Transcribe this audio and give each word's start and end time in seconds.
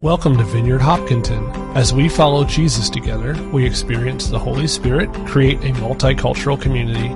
Welcome 0.00 0.36
to 0.36 0.44
Vineyard 0.44 0.78
Hopkinton. 0.78 1.44
As 1.76 1.92
we 1.92 2.08
follow 2.08 2.44
Jesus 2.44 2.88
together, 2.88 3.34
we 3.52 3.66
experience 3.66 4.28
the 4.28 4.38
Holy 4.38 4.68
Spirit, 4.68 5.12
create 5.26 5.58
a 5.64 5.72
multicultural 5.80 6.60
community, 6.60 7.08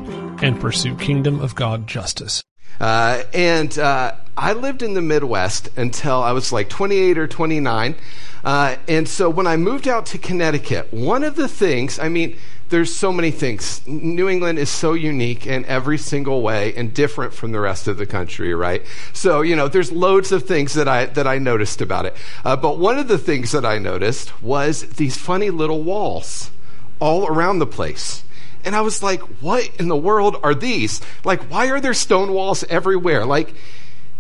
and 0.45 0.61
pursue 0.61 0.97
kingdom 0.97 1.39
of 1.39 1.55
God 1.55 1.87
justice. 1.87 2.43
Uh, 2.81 3.23
and 3.33 3.79
uh, 3.79 4.17
I 4.37 4.55
lived 4.55 4.83
in 4.83 4.95
the 4.95 5.01
Midwest 5.01 5.69
until 5.77 6.21
I 6.21 6.33
was 6.33 6.53
like 6.53 6.69
28 6.71 7.19
or 7.19 7.29
29. 7.29 7.95
Uh, 8.43 8.75
and 8.89 9.09
so 9.09 9.31
when 9.31 9.47
I 9.47 9.57
moved 9.57 9.87
out 9.87 10.07
to 10.07 10.19
Connecticut, 10.19 10.93
one 10.93 11.23
of 11.23 11.37
the 11.37 11.47
things, 11.47 12.01
I 12.01 12.09
mean, 12.09 12.37
there's 12.73 12.93
so 12.93 13.13
many 13.13 13.31
things. 13.31 13.87
New 13.87 14.31
England 14.31 14.59
is 14.59 14.71
so 14.71 14.95
unique 14.95 15.47
in 15.47 15.67
every 15.67 15.99
single 15.99 16.41
way 16.41 16.75
and 16.75 16.95
different 16.95 17.35
from 17.35 17.53
the 17.53 17.61
rest 17.61 17.87
of 17.87 17.99
the 17.99 18.07
country, 18.07 18.55
right? 18.55 18.83
So, 19.13 19.43
you 19.43 19.55
know, 19.55 19.69
there's 19.69 19.93
loads 19.93 20.33
of 20.33 20.45
things 20.45 20.73
that 20.73 20.89
I, 20.89 21.05
that 21.05 21.27
I 21.27 21.37
noticed 21.37 21.83
about 21.83 22.07
it. 22.07 22.17
Uh, 22.47 22.57
but 22.57 22.79
one 22.79 22.99
of 22.99 23.09
the 23.09 23.19
things 23.19 23.53
that 23.53 23.67
I 23.67 23.77
noticed 23.77 24.43
was 24.43 24.85
these 24.95 25.19
funny 25.19 25.51
little 25.51 25.83
walls 25.83 26.51
all 26.99 27.27
around 27.27 27.59
the 27.59 27.67
place. 27.67 28.25
And 28.65 28.75
I 28.75 28.81
was 28.81 29.03
like, 29.03 29.21
what 29.43 29.69
in 29.79 29.89
the 29.89 29.97
world 29.97 30.39
are 30.43 30.55
these? 30.55 31.03
Like, 31.25 31.51
why 31.51 31.69
are 31.69 31.81
there 31.81 31.93
stone 31.93 32.33
walls 32.33 32.65
everywhere? 32.71 33.27
Like, 33.27 33.55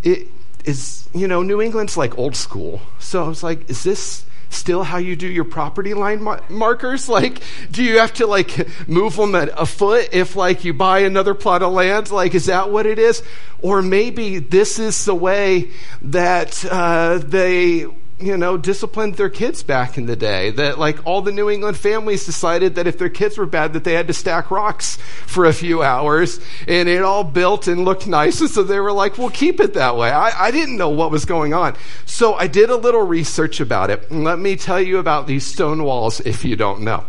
it 0.02 0.26
is, 0.66 1.08
you 1.14 1.26
know, 1.26 1.42
New 1.42 1.62
England's 1.62 1.96
like 1.96 2.18
old 2.18 2.36
school. 2.36 2.82
So 2.98 3.24
I 3.24 3.28
was 3.28 3.42
like, 3.42 3.70
is 3.70 3.82
this, 3.82 4.26
still 4.52 4.82
how 4.82 4.98
you 4.98 5.16
do 5.16 5.26
your 5.26 5.44
property 5.44 5.94
line 5.94 6.22
mar- 6.22 6.42
markers? 6.48 7.08
Like, 7.08 7.42
do 7.70 7.82
you 7.82 7.98
have 7.98 8.14
to 8.14 8.26
like 8.26 8.88
move 8.88 9.16
them 9.16 9.34
at 9.34 9.50
a 9.56 9.66
foot 9.66 10.10
if 10.12 10.36
like 10.36 10.64
you 10.64 10.72
buy 10.72 11.00
another 11.00 11.34
plot 11.34 11.62
of 11.62 11.72
land? 11.72 12.10
Like, 12.10 12.34
is 12.34 12.46
that 12.46 12.70
what 12.70 12.86
it 12.86 12.98
is? 12.98 13.22
Or 13.60 13.82
maybe 13.82 14.38
this 14.38 14.78
is 14.78 15.04
the 15.04 15.14
way 15.14 15.70
that 16.02 16.64
uh, 16.64 17.18
they 17.18 17.86
you 18.24 18.36
know, 18.36 18.56
disciplined 18.56 19.14
their 19.14 19.28
kids 19.28 19.62
back 19.62 19.98
in 19.98 20.06
the 20.06 20.16
day. 20.16 20.50
That 20.50 20.78
like 20.78 21.04
all 21.06 21.22
the 21.22 21.32
New 21.32 21.50
England 21.50 21.76
families 21.76 22.24
decided 22.24 22.74
that 22.74 22.86
if 22.86 22.98
their 22.98 23.08
kids 23.08 23.38
were 23.38 23.46
bad, 23.46 23.72
that 23.72 23.84
they 23.84 23.94
had 23.94 24.06
to 24.08 24.14
stack 24.14 24.50
rocks 24.50 24.96
for 25.26 25.44
a 25.44 25.52
few 25.52 25.82
hours, 25.82 26.40
and 26.66 26.88
it 26.88 27.02
all 27.02 27.24
built 27.24 27.68
and 27.68 27.84
looked 27.84 28.06
nice. 28.06 28.40
And 28.40 28.50
so 28.50 28.62
they 28.62 28.80
were 28.80 28.92
like, 28.92 29.18
"We'll 29.18 29.30
keep 29.30 29.60
it 29.60 29.74
that 29.74 29.96
way." 29.96 30.10
I, 30.10 30.46
I 30.46 30.50
didn't 30.50 30.76
know 30.76 30.90
what 30.90 31.10
was 31.10 31.24
going 31.24 31.54
on, 31.54 31.76
so 32.06 32.34
I 32.34 32.46
did 32.46 32.70
a 32.70 32.76
little 32.76 33.02
research 33.02 33.60
about 33.60 33.90
it. 33.90 34.10
And 34.10 34.24
let 34.24 34.38
me 34.38 34.56
tell 34.56 34.80
you 34.80 34.98
about 34.98 35.26
these 35.26 35.44
stone 35.44 35.84
walls 35.84 36.20
if 36.20 36.44
you 36.44 36.56
don't 36.56 36.80
know. 36.80 37.04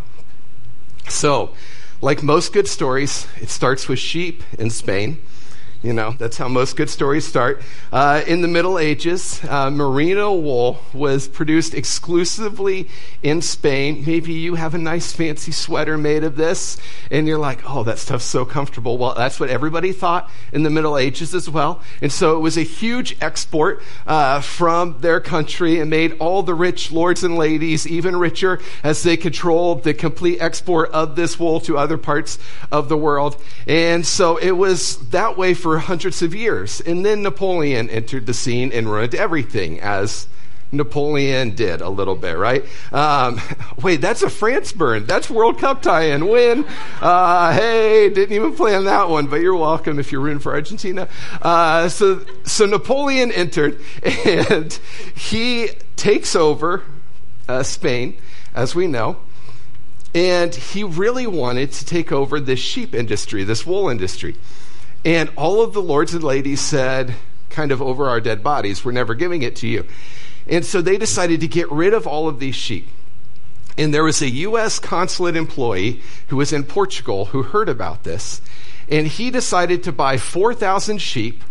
So, 1.09 1.53
like 2.01 2.23
most 2.23 2.53
good 2.53 2.67
stories, 2.67 3.27
it 3.41 3.49
starts 3.49 3.87
with 3.87 3.99
sheep 3.99 4.43
in 4.57 4.69
Spain. 4.69 5.19
You 5.83 5.91
know, 5.91 6.15
that's 6.17 6.37
how 6.37 6.47
most 6.47 6.77
good 6.77 6.89
stories 6.89 7.27
start. 7.27 7.61
Uh, 7.91 8.21
in 8.25 8.41
the 8.41 8.47
Middle 8.47 8.79
Ages, 8.79 9.43
uh, 9.43 9.69
merino 9.69 10.33
wool 10.33 10.79
was 10.93 11.27
produced 11.27 11.73
exclusively 11.73 12.87
in 13.21 13.41
Spain. 13.41 14.01
Maybe 14.07 14.31
you 14.31 14.55
have 14.55 14.73
a 14.75 14.77
nice 14.77 15.11
fancy 15.11 15.51
sweater 15.51 15.97
made 15.97 16.23
of 16.23 16.37
this, 16.37 16.77
and 17.11 17.27
you're 17.27 17.37
like, 17.37 17.69
oh, 17.69 17.83
that 17.83 17.99
stuff's 17.99 18.23
so 18.23 18.45
comfortable. 18.45 18.97
Well, 18.97 19.13
that's 19.13 19.41
what 19.41 19.49
everybody 19.49 19.91
thought 19.91 20.29
in 20.53 20.63
the 20.63 20.69
Middle 20.69 20.97
Ages 20.97 21.35
as 21.35 21.49
well. 21.49 21.81
And 22.01 22.13
so 22.13 22.37
it 22.37 22.39
was 22.39 22.57
a 22.57 22.63
huge 22.63 23.17
export 23.19 23.83
uh, 24.07 24.39
from 24.39 25.01
their 25.01 25.19
country 25.19 25.81
and 25.81 25.89
made 25.89 26.13
all 26.19 26.43
the 26.43 26.55
rich 26.55 26.93
lords 26.93 27.25
and 27.25 27.37
ladies 27.37 27.85
even 27.85 28.15
richer 28.15 28.61
as 28.83 29.03
they 29.03 29.17
controlled 29.17 29.83
the 29.83 29.93
complete 29.93 30.39
export 30.39 30.91
of 30.91 31.17
this 31.17 31.37
wool 31.37 31.59
to 31.59 31.77
other 31.77 31.97
parts 31.97 32.39
of 32.71 32.87
the 32.87 32.97
world. 32.97 33.35
And 33.67 34.05
so 34.05 34.37
it 34.37 34.51
was 34.51 34.95
that 35.09 35.37
way 35.37 35.53
for 35.53 35.72
for 35.73 35.79
hundreds 35.79 36.21
of 36.21 36.35
years. 36.35 36.81
And 36.81 37.03
then 37.03 37.23
Napoleon 37.23 37.89
entered 37.89 38.27
the 38.27 38.33
scene 38.35 38.71
and 38.71 38.87
ruined 38.87 39.15
everything, 39.15 39.81
as 39.81 40.27
Napoleon 40.71 41.55
did 41.55 41.81
a 41.81 41.89
little 41.89 42.15
bit, 42.15 42.37
right? 42.37 42.63
Um, 42.91 43.41
wait, 43.81 43.99
that's 43.99 44.21
a 44.21 44.29
France 44.29 44.71
burn. 44.71 45.07
That's 45.07 45.31
World 45.31 45.57
Cup 45.57 45.81
tie-in. 45.81 46.27
Win. 46.27 46.63
Uh, 47.01 47.53
hey, 47.53 48.11
didn't 48.13 48.35
even 48.35 48.55
plan 48.55 48.83
that 48.83 49.09
one, 49.09 49.25
but 49.25 49.37
you're 49.37 49.55
welcome 49.55 49.97
if 49.97 50.11
you're 50.11 50.21
rooting 50.21 50.37
for 50.37 50.53
Argentina. 50.53 51.09
Uh, 51.41 51.89
so, 51.89 52.23
so 52.43 52.67
Napoleon 52.67 53.31
entered, 53.31 53.81
and 54.27 54.73
he 55.15 55.69
takes 55.95 56.35
over 56.35 56.83
uh, 57.49 57.63
Spain, 57.63 58.15
as 58.53 58.75
we 58.75 58.85
know. 58.85 59.17
And 60.13 60.53
he 60.53 60.83
really 60.83 61.25
wanted 61.25 61.71
to 61.71 61.83
take 61.83 62.11
over 62.11 62.39
this 62.39 62.59
sheep 62.59 62.93
industry, 62.93 63.43
this 63.43 63.65
wool 63.65 63.89
industry. 63.89 64.35
And 65.05 65.29
all 65.35 65.61
of 65.61 65.73
the 65.73 65.81
lords 65.81 66.13
and 66.13 66.23
ladies 66.23 66.61
said, 66.61 67.15
kind 67.49 67.71
of 67.71 67.81
over 67.81 68.07
our 68.07 68.21
dead 68.21 68.43
bodies, 68.43 68.83
we're 68.83 68.91
never 68.91 69.15
giving 69.15 69.41
it 69.41 69.55
to 69.57 69.67
you. 69.67 69.85
And 70.47 70.65
so 70.65 70.81
they 70.81 70.97
decided 70.97 71.41
to 71.41 71.47
get 71.47 71.71
rid 71.71 71.93
of 71.93 72.07
all 72.07 72.27
of 72.27 72.39
these 72.39 72.55
sheep. 72.55 72.87
And 73.77 73.93
there 73.93 74.03
was 74.03 74.21
a 74.21 74.29
U.S. 74.29 74.79
consulate 74.79 75.35
employee 75.35 76.01
who 76.27 76.37
was 76.37 76.53
in 76.53 76.63
Portugal 76.63 77.25
who 77.25 77.43
heard 77.43 77.69
about 77.69 78.03
this. 78.03 78.41
And 78.89 79.07
he 79.07 79.31
decided 79.31 79.83
to 79.83 79.91
buy 79.91 80.17
4,000 80.17 80.99
sheep 80.99 81.43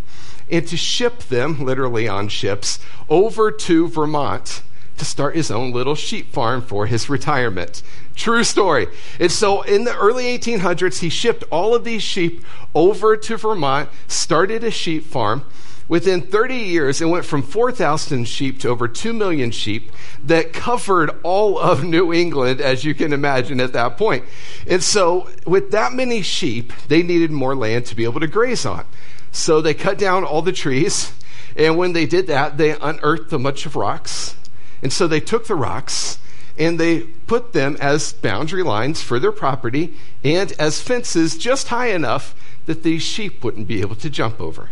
and 0.51 0.67
to 0.69 0.77
ship 0.77 1.21
them, 1.25 1.65
literally 1.65 2.07
on 2.07 2.29
ships, 2.29 2.79
over 3.09 3.51
to 3.51 3.89
Vermont 3.89 4.63
to 5.03 5.09
start 5.09 5.35
his 5.35 5.51
own 5.51 5.73
little 5.73 5.97
sheep 5.97 6.33
farm 6.33 6.63
for 6.63 6.87
his 6.87 7.09
retirement. 7.09 7.83
True 8.15 8.45
story. 8.45 8.87
And 9.19 9.33
so 9.33 9.63
in 9.63 9.83
the 9.83 9.97
early 9.97 10.39
1800s, 10.39 11.01
he 11.01 11.09
shipped 11.09 11.43
all 11.51 11.75
of 11.75 11.83
these 11.83 12.05
sheep 12.05 12.45
over 12.73 13.17
to 13.17 13.37
Vermont, 13.37 13.89
started 14.07 14.63
a 14.63 14.71
sheep 14.71 15.05
farm. 15.05 15.45
Within 15.89 16.23
30 16.23 16.55
years, 16.55 17.03
it 17.03 17.07
went 17.07 17.25
from 17.25 17.43
4,000 17.43 18.29
sheep 18.29 18.61
to 18.61 18.69
over 18.69 18.87
2 18.87 19.13
million 19.13 19.51
sheep 19.51 19.91
that 20.25 20.53
covered 20.53 21.11
all 21.25 21.59
of 21.59 21.83
New 21.83 22.13
England, 22.13 22.61
as 22.61 22.85
you 22.85 22.95
can 22.95 23.13
imagine 23.13 23.61
at 23.61 23.73
that 23.73 23.99
point. 23.99 24.25
And 24.69 24.85
so, 24.85 25.29
with 25.45 25.73
that 25.73 25.93
many 25.93 26.23
sheep, 26.23 26.73
they 26.87 27.03
needed 27.03 27.33
more 27.33 27.57
land 27.57 27.87
to 27.87 27.97
be 27.97 28.05
able 28.05 28.21
to 28.21 28.29
graze 28.29 28.65
on. 28.65 28.87
So, 29.33 29.61
they 29.61 29.75
cut 29.75 29.99
down 29.99 30.23
all 30.23 30.43
the 30.43 30.53
trees. 30.53 31.13
And 31.57 31.77
when 31.77 31.93
they 31.93 32.07
did 32.07 32.29
that, 32.29 32.57
they 32.57 32.71
unearthed 32.71 33.33
a 33.33 33.39
bunch 33.41 33.67
of 33.67 33.75
rocks 33.75 34.37
and 34.83 34.93
so 34.93 35.07
they 35.07 35.21
took 35.21 35.47
the 35.47 35.55
rocks 35.55 36.19
and 36.59 36.79
they 36.79 37.01
put 37.01 37.53
them 37.53 37.77
as 37.81 38.13
boundary 38.13 38.63
lines 38.63 39.01
for 39.01 39.19
their 39.19 39.33
property 39.33 39.95
and 40.23 40.53
as 40.59 40.83
fences 40.83 41.39
just 41.39 41.69
high 41.69 41.89
enough 41.89 42.35
that 42.67 42.83
these 42.83 43.03
sheep 43.03 43.43
wouldn't 43.43 43.69
be 43.69 43.81
able 43.81 43.97
to 43.97 44.11
jump 44.11 44.41
over. 44.41 44.71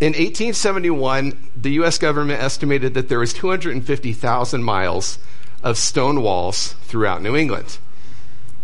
In 0.00 0.08
1871, 0.08 1.50
the 1.56 1.72
U.S. 1.72 1.98
government 1.98 2.42
estimated 2.42 2.94
that 2.94 3.08
there 3.08 3.20
was 3.20 3.32
250,000 3.32 4.62
miles 4.62 5.18
of 5.62 5.78
stone 5.78 6.20
walls 6.20 6.72
throughout 6.82 7.22
New 7.22 7.36
England. 7.36 7.78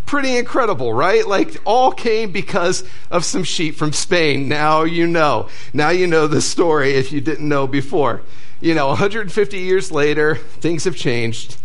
Pretty 0.05 0.37
incredible, 0.37 0.93
right? 0.93 1.25
Like, 1.25 1.55
all 1.65 1.93
came 1.93 2.33
because 2.33 2.83
of 3.09 3.23
some 3.23 3.45
sheep 3.45 3.75
from 3.75 3.93
Spain. 3.93 4.49
Now 4.49 4.83
you 4.83 5.07
know. 5.07 5.47
Now 5.73 5.89
you 5.89 6.05
know 6.05 6.27
the 6.27 6.41
story 6.41 6.95
if 6.95 7.13
you 7.13 7.21
didn't 7.21 7.47
know 7.47 7.65
before 7.65 8.21
you 8.61 8.75
know, 8.75 8.87
150 8.87 9.57
years 9.57 9.91
later, 9.91 10.35
things 10.35 10.83
have 10.83 10.95
changed. 10.95 11.57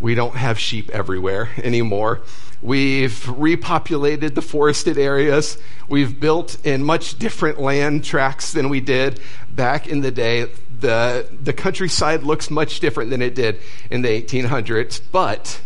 We 0.00 0.14
don't 0.14 0.36
have 0.36 0.58
sheep 0.58 0.88
everywhere 0.90 1.50
anymore. 1.62 2.20
We've 2.62 3.12
repopulated 3.24 4.34
the 4.34 4.42
forested 4.42 4.98
areas. 4.98 5.58
We've 5.88 6.18
built 6.18 6.64
in 6.64 6.84
much 6.84 7.18
different 7.18 7.60
land 7.60 8.04
tracts 8.04 8.52
than 8.52 8.68
we 8.68 8.80
did 8.80 9.20
back 9.50 9.88
in 9.88 10.00
the 10.00 10.12
day. 10.12 10.46
The, 10.80 11.28
the 11.42 11.52
countryside 11.52 12.22
looks 12.22 12.50
much 12.50 12.78
different 12.78 13.10
than 13.10 13.20
it 13.20 13.34
did 13.34 13.58
in 13.90 14.02
the 14.02 14.08
1800s, 14.08 15.00
but 15.10 15.60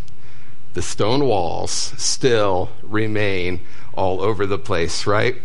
the 0.72 0.82
stone 0.82 1.26
walls 1.26 1.70
still 1.70 2.70
remain 2.82 3.60
all 3.92 4.22
over 4.22 4.46
the 4.46 4.58
place, 4.58 5.06
right? 5.06 5.36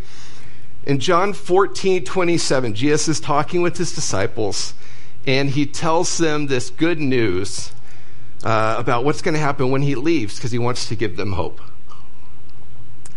In 0.85 0.99
John 0.99 1.33
14, 1.33 2.05
27, 2.05 2.73
Jesus 2.73 3.09
is 3.09 3.19
talking 3.19 3.61
with 3.61 3.77
his 3.77 3.94
disciples 3.94 4.73
and 5.27 5.49
he 5.49 5.65
tells 5.65 6.17
them 6.17 6.47
this 6.47 6.69
good 6.69 6.99
news 6.99 7.73
uh, 8.44 8.75
about 8.77 9.03
what's 9.03 9.21
going 9.21 9.33
to 9.33 9.39
happen 9.39 9.69
when 9.69 9.81
he 9.81 9.94
leaves 9.94 10.35
because 10.35 10.51
he 10.51 10.57
wants 10.57 10.88
to 10.88 10.95
give 10.95 11.18
them 11.18 11.33
hope. 11.33 11.59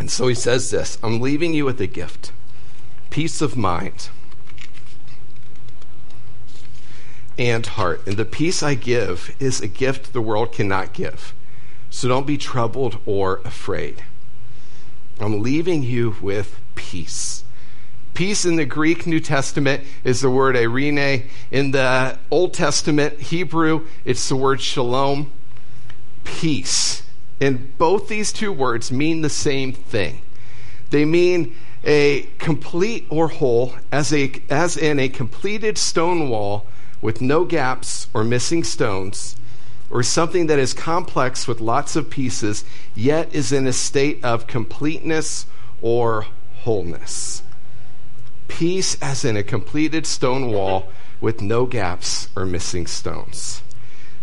And 0.00 0.10
so 0.10 0.26
he 0.26 0.34
says 0.34 0.70
this 0.70 0.98
I'm 1.02 1.20
leaving 1.20 1.54
you 1.54 1.64
with 1.64 1.80
a 1.80 1.86
gift 1.86 2.32
peace 3.10 3.40
of 3.40 3.56
mind 3.56 4.08
and 7.38 7.64
heart. 7.64 8.06
And 8.06 8.16
the 8.16 8.24
peace 8.24 8.62
I 8.62 8.74
give 8.74 9.34
is 9.40 9.60
a 9.60 9.68
gift 9.68 10.12
the 10.12 10.20
world 10.20 10.52
cannot 10.52 10.92
give. 10.92 11.32
So 11.90 12.08
don't 12.08 12.26
be 12.26 12.36
troubled 12.36 13.00
or 13.06 13.40
afraid. 13.44 14.04
I'm 15.18 15.42
leaving 15.42 15.82
you 15.82 16.16
with 16.20 16.58
peace. 16.74 17.44
Peace 18.14 18.44
in 18.44 18.56
the 18.56 18.66
Greek 18.66 19.06
New 19.06 19.20
Testament 19.20 19.82
is 20.04 20.20
the 20.20 20.30
word 20.30 20.56
eirene. 20.56 21.26
In 21.50 21.70
the 21.70 22.18
Old 22.30 22.52
Testament 22.52 23.20
Hebrew, 23.20 23.86
it's 24.04 24.28
the 24.28 24.36
word 24.36 24.60
shalom, 24.60 25.32
peace. 26.24 27.02
And 27.40 27.76
both 27.78 28.08
these 28.08 28.32
two 28.32 28.52
words 28.52 28.92
mean 28.92 29.22
the 29.22 29.30
same 29.30 29.72
thing. 29.72 30.22
They 30.90 31.04
mean 31.04 31.54
a 31.84 32.28
complete 32.38 33.06
or 33.08 33.28
whole, 33.28 33.74
as, 33.90 34.12
a, 34.12 34.32
as 34.50 34.76
in 34.76 34.98
a 34.98 35.08
completed 35.08 35.78
stone 35.78 36.28
wall 36.28 36.66
with 37.00 37.22
no 37.22 37.44
gaps 37.46 38.08
or 38.12 38.22
missing 38.22 38.62
stones, 38.62 39.36
or 39.88 40.02
something 40.02 40.46
that 40.48 40.58
is 40.58 40.74
complex 40.74 41.48
with 41.48 41.60
lots 41.60 41.96
of 41.96 42.10
pieces, 42.10 42.64
yet 42.94 43.32
is 43.34 43.50
in 43.50 43.66
a 43.66 43.72
state 43.72 44.22
of 44.22 44.46
completeness 44.46 45.46
or 45.80 46.26
wholeness. 46.58 47.42
Peace 48.50 48.96
as 49.00 49.24
in 49.24 49.36
a 49.36 49.42
completed 49.42 50.04
stone 50.04 50.50
wall 50.50 50.88
with 51.20 51.40
no 51.40 51.66
gaps 51.66 52.28
or 52.36 52.44
missing 52.44 52.86
stones. 52.86 53.62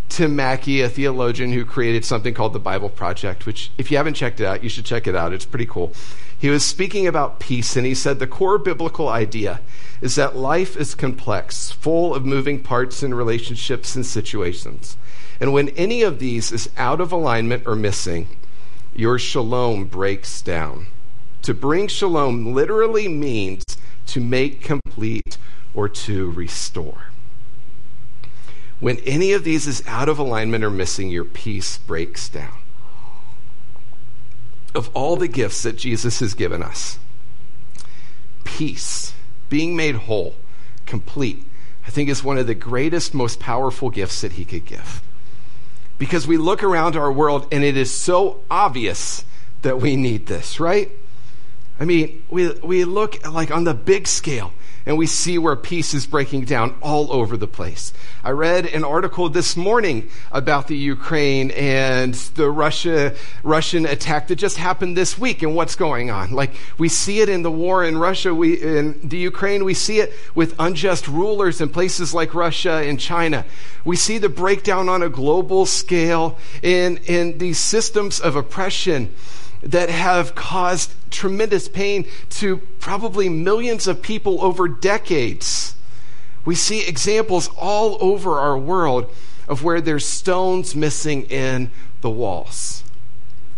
Tim 0.10 0.36
Mackie, 0.36 0.82
a 0.82 0.90
theologian 0.90 1.54
who 1.54 1.66
created 1.66 2.04
something 2.04 2.34
called 2.34 2.54
the 2.54 2.60
Bible 2.60 2.90
Project, 2.90 3.46
which, 3.46 3.72
if 3.78 3.90
you 3.90 3.98
haven't 3.98 4.16
checked 4.16 4.40
it 4.42 4.46
out, 4.46 4.64
you 4.64 4.70
should 4.70 4.86
check 4.86 5.08
it 5.08 5.16
out. 5.16 5.34
It's 5.34 5.46
pretty 5.46 5.66
cool. 5.66 5.94
He 6.38 6.50
was 6.50 6.64
speaking 6.64 7.08
about 7.08 7.40
peace, 7.40 7.76
and 7.76 7.86
he 7.86 7.96
said 7.96 8.20
the 8.20 8.28
core 8.28 8.58
biblical 8.58 9.08
idea 9.08 9.62
is 10.02 10.16
that 10.16 10.36
life 10.36 10.76
is 10.78 10.94
complex, 10.94 11.72
full 11.72 12.14
of 12.14 12.26
moving 12.26 12.62
parts 12.62 13.02
and 13.02 13.18
relationships 13.18 13.96
and 13.96 14.06
situations. 14.06 14.98
And 15.40 15.54
when 15.54 15.70
any 15.70 16.04
of 16.04 16.20
these 16.20 16.52
is 16.52 16.70
out 16.78 17.02
of 17.02 17.12
alignment 17.12 17.64
or 17.66 17.76
missing, 17.76 18.28
your 18.94 19.18
shalom 19.18 19.86
breaks 19.86 20.42
down. 20.42 20.88
To 21.44 21.54
bring 21.54 21.88
shalom 21.88 22.54
literally 22.54 23.08
means 23.08 23.64
to 24.08 24.20
make 24.20 24.62
complete 24.62 25.38
or 25.74 25.88
to 25.88 26.32
restore. 26.32 27.08
When 28.80 28.98
any 29.00 29.34
of 29.34 29.44
these 29.44 29.68
is 29.68 29.84
out 29.88 30.10
of 30.10 30.20
alignment 30.20 30.64
or 30.64 30.70
missing, 30.70 31.10
your 31.10 31.26
peace 31.26 31.78
breaks 31.78 32.30
down. 32.30 32.58
Of 34.76 34.90
all 34.94 35.16
the 35.16 35.28
gifts 35.28 35.64
that 35.64 35.78
Jesus 35.78 36.20
has 36.20 36.34
given 36.34 36.62
us, 36.62 37.00
peace, 38.44 39.14
being 39.50 39.76
made 39.76 39.96
whole, 39.96 40.36
complete, 40.86 41.44
I 41.86 41.90
think 41.90 42.10
is 42.10 42.24
one 42.24 42.38
of 42.38 42.48
the 42.48 42.56
greatest, 42.56 43.14
most 43.14 43.40
powerful 43.40 43.90
gifts 43.90 44.22
that 44.22 44.34
he 44.34 44.46
could 44.46 44.66
give. 44.66 45.02
Because 45.98 46.28
we 46.28 46.38
look 46.38 46.64
around 46.64 46.96
our 46.96 47.12
world 47.12 47.48
and 47.52 47.64
it 47.64 47.76
is 47.76 47.92
so 47.92 48.42
obvious 48.52 49.26
that 49.64 49.80
we 49.82 49.96
need 49.96 50.28
this, 50.28 50.60
right? 50.60 50.92
I 51.80 51.86
mean, 51.86 52.24
we, 52.30 52.52
we 52.54 52.86
look 52.86 53.28
like 53.28 53.52
on 53.52 53.64
the 53.64 53.74
big 53.74 54.08
scale 54.08 54.52
and 54.88 54.98
we 54.98 55.06
see 55.06 55.38
where 55.38 55.58
peace 55.58 55.94
is 55.94 56.08
breaking 56.08 56.46
down 56.46 56.74
all 56.82 57.12
over 57.12 57.36
the 57.36 57.46
place. 57.46 57.92
I 58.24 58.30
read 58.30 58.66
an 58.66 58.86
article 58.86 59.28
this 59.28 59.58
morning 59.58 60.10
about 60.32 60.68
the 60.68 60.78
Ukraine 60.78 61.52
and 61.52 62.14
the 62.14 62.50
Russia 62.50 63.14
Russian 63.44 63.86
attack 63.86 64.30
that 64.30 64.38
just 64.38 64.56
happened 64.56 64.96
this 64.96 65.18
week 65.18 65.44
and 65.44 65.58
what's 65.58 65.76
going 65.76 66.10
on. 66.10 66.32
Like 66.32 66.56
we 66.78 66.88
see 66.88 67.20
it 67.20 67.28
in 67.28 67.42
the 67.42 67.52
war 67.52 67.84
in 67.84 67.98
Russia, 67.98 68.34
we 68.34 68.62
in 68.62 69.10
the 69.10 69.18
Ukraine, 69.18 69.66
we 69.66 69.74
see 69.74 70.00
it 70.00 70.14
with 70.34 70.56
unjust 70.58 71.10
rulers 71.10 71.60
in 71.60 71.68
places 71.68 72.14
like 72.14 72.34
Russia 72.34 72.76
and 72.76 72.98
China. 72.98 73.46
We 73.84 73.98
see 73.98 74.20
the 74.20 74.30
breakdown 74.30 74.88
on 74.88 75.04
a 75.04 75.10
global 75.10 75.66
scale 75.66 76.38
in 76.64 76.98
in 77.08 77.40
these 77.40 77.60
systems 77.60 78.22
of 78.22 78.38
oppression 78.38 79.14
that 79.62 79.90
have 79.90 80.36
caused 80.36 80.94
tremendous 81.12 81.68
pain 81.68 82.08
to 82.30 82.58
probably 82.80 83.30
millions 83.30 83.88
of 83.88 84.02
people 84.02 84.42
over 84.42 84.68
decades. 84.68 85.76
We 86.46 86.56
see 86.56 86.88
examples 86.88 87.50
all 87.58 87.98
over 88.00 88.40
our 88.40 88.58
world 88.58 89.12
of 89.48 89.64
where 89.64 89.82
there's 89.82 90.06
stones 90.06 90.76
missing 90.76 91.24
in 91.24 91.72
the 92.02 92.10
walls. 92.10 92.84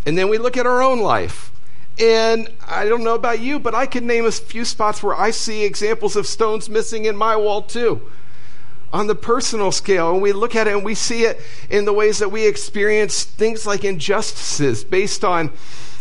And 0.06 0.18
then 0.18 0.30
we 0.30 0.38
look 0.38 0.57
at 0.57 0.66
our 0.66 0.81
own 0.81 1.00
life. 1.00 1.51
And 2.00 2.50
I 2.66 2.86
don't 2.86 3.04
know 3.04 3.16
about 3.16 3.42
you, 3.42 3.60
but 3.60 3.75
I 3.75 3.86
can 3.86 4.07
name 4.07 4.25
a 4.25 4.31
few 4.31 4.63
spots 4.63 5.04
where 5.04 5.16
I 5.16 5.31
see 5.31 5.66
examples 5.66 6.16
of 6.16 6.25
stones 6.25 6.69
missing 6.69 7.06
in 7.06 7.16
my 7.16 7.36
wall 7.36 7.62
too. 7.62 8.02
On 8.94 9.07
the 9.07 9.16
personal 9.16 9.72
scale, 9.72 10.12
and 10.12 10.22
we 10.22 10.31
look 10.31 10.56
at 10.56 10.68
it 10.68 10.74
and 10.74 10.84
we 10.84 10.95
see 10.95 11.24
it 11.24 11.40
in 11.69 11.86
the 11.86 11.94
ways 11.94 12.19
that 12.19 12.31
we 12.31 12.48
experience 12.48 13.24
things 13.24 13.68
like 13.68 13.84
injustices 13.84 14.84
based 14.84 15.24
on 15.24 15.52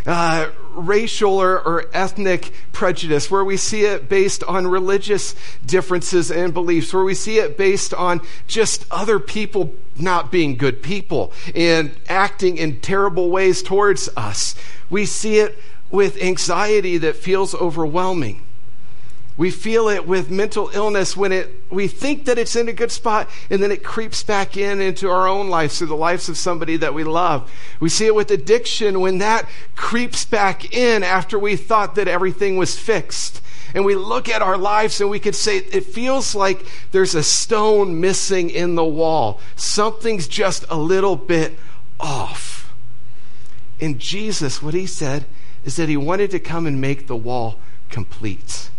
uh, 0.08 0.50
racial 0.72 1.34
or, 1.34 1.60
or, 1.60 1.84
ethnic 1.92 2.52
prejudice, 2.72 3.30
where 3.30 3.44
we 3.44 3.58
see 3.58 3.84
it 3.84 4.08
based 4.08 4.42
on 4.44 4.66
religious 4.66 5.34
differences 5.66 6.30
and 6.30 6.54
beliefs, 6.54 6.94
where 6.94 7.04
we 7.04 7.14
see 7.14 7.38
it 7.38 7.58
based 7.58 7.92
on 7.92 8.20
just 8.46 8.86
other 8.90 9.18
people 9.18 9.74
not 9.98 10.32
being 10.32 10.56
good 10.56 10.82
people 10.82 11.32
and 11.54 11.94
acting 12.08 12.56
in 12.56 12.80
terrible 12.80 13.28
ways 13.28 13.62
towards 13.62 14.08
us. 14.16 14.54
We 14.88 15.04
see 15.04 15.40
it 15.40 15.58
with 15.90 16.16
anxiety 16.22 16.96
that 16.98 17.16
feels 17.16 17.54
overwhelming. 17.54 18.40
We 19.38 19.52
feel 19.52 19.88
it 19.88 20.04
with 20.04 20.32
mental 20.32 20.68
illness 20.74 21.16
when 21.16 21.30
it, 21.30 21.48
we 21.70 21.86
think 21.86 22.24
that 22.24 22.38
it's 22.38 22.56
in 22.56 22.68
a 22.68 22.72
good 22.72 22.90
spot 22.90 23.30
and 23.48 23.62
then 23.62 23.70
it 23.70 23.84
creeps 23.84 24.24
back 24.24 24.56
in 24.56 24.80
into 24.80 25.08
our 25.08 25.28
own 25.28 25.48
lives 25.48 25.78
through 25.78 25.86
the 25.86 25.96
lives 25.96 26.28
of 26.28 26.36
somebody 26.36 26.76
that 26.78 26.92
we 26.92 27.04
love. 27.04 27.48
We 27.78 27.88
see 27.88 28.06
it 28.06 28.16
with 28.16 28.32
addiction 28.32 28.98
when 28.98 29.18
that 29.18 29.48
creeps 29.76 30.24
back 30.24 30.74
in 30.74 31.04
after 31.04 31.38
we 31.38 31.54
thought 31.54 31.94
that 31.94 32.08
everything 32.08 32.56
was 32.56 32.76
fixed. 32.76 33.40
And 33.74 33.84
we 33.84 33.94
look 33.94 34.28
at 34.28 34.42
our 34.42 34.58
lives 34.58 35.00
and 35.00 35.08
we 35.08 35.20
could 35.20 35.36
say, 35.36 35.58
it 35.58 35.84
feels 35.84 36.34
like 36.34 36.66
there's 36.90 37.14
a 37.14 37.22
stone 37.22 38.00
missing 38.00 38.50
in 38.50 38.74
the 38.74 38.84
wall. 38.84 39.38
Something's 39.54 40.26
just 40.26 40.64
a 40.68 40.76
little 40.76 41.14
bit 41.14 41.56
off. 42.00 42.74
And 43.80 44.00
Jesus, 44.00 44.60
what 44.60 44.74
he 44.74 44.86
said 44.86 45.26
is 45.64 45.76
that 45.76 45.88
he 45.88 45.96
wanted 45.96 46.32
to 46.32 46.40
come 46.40 46.66
and 46.66 46.80
make 46.80 47.06
the 47.06 47.14
wall 47.14 47.60
complete. 47.88 48.70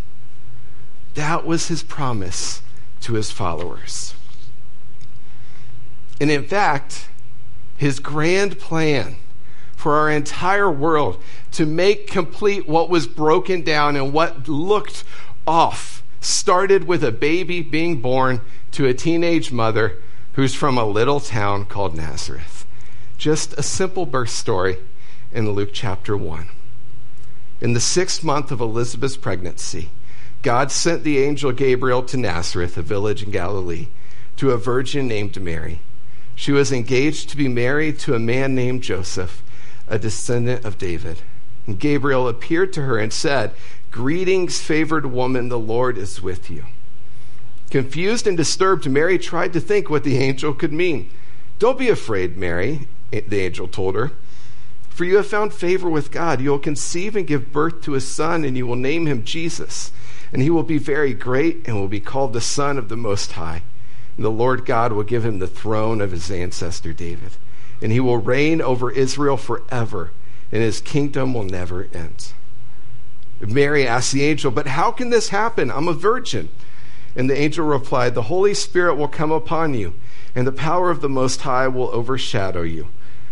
That 1.19 1.45
was 1.45 1.67
his 1.67 1.83
promise 1.83 2.61
to 3.01 3.15
his 3.15 3.29
followers. 3.29 4.13
And 6.21 6.31
in 6.31 6.45
fact, 6.45 7.09
his 7.75 7.99
grand 7.99 8.57
plan 8.57 9.17
for 9.75 9.95
our 9.95 10.09
entire 10.09 10.71
world 10.71 11.21
to 11.51 11.65
make 11.65 12.07
complete 12.07 12.69
what 12.69 12.89
was 12.89 13.05
broken 13.05 13.63
down 13.63 13.97
and 13.97 14.13
what 14.13 14.47
looked 14.47 15.03
off 15.45 16.03
started 16.21 16.85
with 16.85 17.03
a 17.03 17.11
baby 17.11 17.61
being 17.61 17.99
born 17.99 18.39
to 18.71 18.85
a 18.85 18.93
teenage 18.93 19.51
mother 19.51 19.97
who's 20.33 20.55
from 20.55 20.77
a 20.77 20.85
little 20.85 21.19
town 21.19 21.65
called 21.65 21.97
Nazareth. 21.97 22.65
Just 23.17 23.51
a 23.57 23.61
simple 23.61 24.05
birth 24.05 24.29
story 24.29 24.77
in 25.33 25.51
Luke 25.51 25.71
chapter 25.73 26.15
1. 26.15 26.47
In 27.59 27.73
the 27.73 27.81
sixth 27.81 28.23
month 28.23 28.51
of 28.51 28.61
Elizabeth's 28.61 29.17
pregnancy, 29.17 29.89
God 30.41 30.71
sent 30.71 31.03
the 31.03 31.19
angel 31.19 31.51
Gabriel 31.51 32.01
to 32.03 32.17
Nazareth, 32.17 32.77
a 32.77 32.81
village 32.81 33.23
in 33.23 33.31
Galilee, 33.31 33.87
to 34.37 34.51
a 34.51 34.57
virgin 34.57 35.07
named 35.07 35.39
Mary. 35.41 35.81
She 36.33 36.53
was 36.53 36.71
engaged 36.71 37.29
to 37.29 37.37
be 37.37 37.49
married 37.49 37.99
to 37.99 38.15
a 38.15 38.19
man 38.19 38.55
named 38.55 38.83
Joseph, 38.83 39.43
a 39.87 39.99
descendant 39.99 40.63
of 40.63 40.77
David. 40.77 41.21
And 41.67 41.77
Gabriel 41.77 42.29
appeared 42.29 42.71
to 42.73 42.83
her 42.83 42.97
and 42.97 43.11
said, 43.11 43.51
Greetings, 43.91 44.61
favored 44.61 45.07
woman, 45.07 45.49
the 45.49 45.59
Lord 45.59 45.97
is 45.97 46.21
with 46.21 46.49
you. 46.49 46.63
Confused 47.69 48.25
and 48.25 48.37
disturbed, 48.37 48.89
Mary 48.89 49.19
tried 49.19 49.51
to 49.53 49.59
think 49.59 49.89
what 49.89 50.05
the 50.05 50.17
angel 50.17 50.53
could 50.53 50.71
mean. 50.71 51.09
Don't 51.59 51.77
be 51.77 51.89
afraid, 51.89 52.37
Mary, 52.37 52.87
the 53.11 53.41
angel 53.41 53.67
told 53.67 53.95
her. 53.95 54.13
For 54.89 55.03
you 55.03 55.17
have 55.17 55.27
found 55.27 55.53
favor 55.53 55.89
with 55.89 56.11
God. 56.11 56.39
You 56.39 56.51
will 56.51 56.59
conceive 56.59 57.15
and 57.17 57.27
give 57.27 57.51
birth 57.51 57.81
to 57.81 57.95
a 57.95 58.01
son, 58.01 58.45
and 58.45 58.55
you 58.55 58.65
will 58.65 58.75
name 58.77 59.05
him 59.05 59.25
Jesus 59.25 59.91
and 60.31 60.41
he 60.41 60.49
will 60.49 60.63
be 60.63 60.77
very 60.77 61.13
great 61.13 61.67
and 61.67 61.75
will 61.75 61.87
be 61.87 61.99
called 61.99 62.33
the 62.33 62.41
Son 62.41 62.77
of 62.77 62.89
the 62.89 62.97
Most 62.97 63.33
High. 63.33 63.63
And 64.15 64.25
the 64.25 64.29
Lord 64.29 64.65
God 64.65 64.91
will 64.91 65.03
give 65.03 65.25
him 65.25 65.39
the 65.39 65.47
throne 65.47 66.01
of 66.01 66.11
his 66.11 66.29
ancestor 66.29 66.93
David, 66.93 67.31
and 67.81 67.91
he 67.91 67.99
will 67.99 68.17
reign 68.17 68.61
over 68.61 68.91
Israel 68.91 69.37
forever, 69.37 70.11
and 70.51 70.61
his 70.61 70.81
kingdom 70.81 71.33
will 71.33 71.43
never 71.43 71.87
end. 71.93 72.33
Mary 73.39 73.87
asked 73.87 74.11
the 74.11 74.23
angel, 74.23 74.51
But 74.51 74.67
how 74.67 74.91
can 74.91 75.09
this 75.09 75.29
happen? 75.29 75.71
I'm 75.71 75.87
a 75.87 75.93
virgin. 75.93 76.49
And 77.15 77.29
the 77.29 77.37
angel 77.37 77.65
replied, 77.65 78.13
The 78.13 78.23
Holy 78.23 78.53
Spirit 78.53 78.95
will 78.95 79.07
come 79.07 79.31
upon 79.31 79.73
you, 79.73 79.95
and 80.35 80.45
the 80.45 80.51
power 80.51 80.91
of 80.91 81.01
the 81.01 81.09
Most 81.09 81.41
High 81.41 81.67
will 81.67 81.89
overshadow 81.91 82.61
you. 82.61 82.89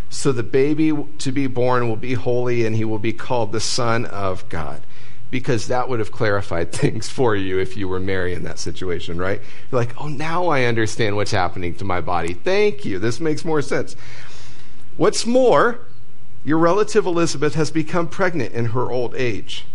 So 0.10 0.32
the 0.32 0.44
baby 0.44 0.94
to 1.18 1.32
be 1.32 1.48
born 1.48 1.90
will 1.90 1.98
be 1.98 2.14
holy, 2.14 2.66
and 2.66 2.76
he 2.76 2.86
will 2.86 2.98
be 2.98 3.14
called 3.14 3.52
the 3.52 3.60
Son 3.60 4.06
of 4.06 4.48
God 4.48 4.82
because 5.30 5.68
that 5.68 5.90
would 5.90 6.00
have 6.00 6.12
clarified 6.12 6.72
things 6.72 7.10
for 7.10 7.36
you 7.36 7.60
if 7.60 7.76
you 7.76 7.88
were 7.88 8.00
Mary 8.00 8.34
in 8.34 8.44
that 8.44 8.60
situation, 8.60 9.18
right? 9.18 9.42
You're 9.72 9.82
like, 9.82 10.00
oh, 10.02 10.08
now 10.08 10.48
I 10.48 10.64
understand 10.64 11.16
what's 11.16 11.32
happening 11.32 11.76
to 11.76 11.86
my 11.86 12.02
body. 12.02 12.34
Thank 12.34 12.86
you. 12.86 13.00
This 13.00 13.20
makes 13.20 13.44
more 13.44 13.62
sense. 13.62 13.96
What's 14.96 15.26
more, 15.26 15.80
your 16.44 16.58
relative 16.58 17.06
Elizabeth 17.06 17.56
has 17.56 17.72
become 17.72 18.08
pregnant 18.08 18.54
in 18.54 18.66
her 18.68 18.92
old 18.92 19.16
age. 19.16 19.66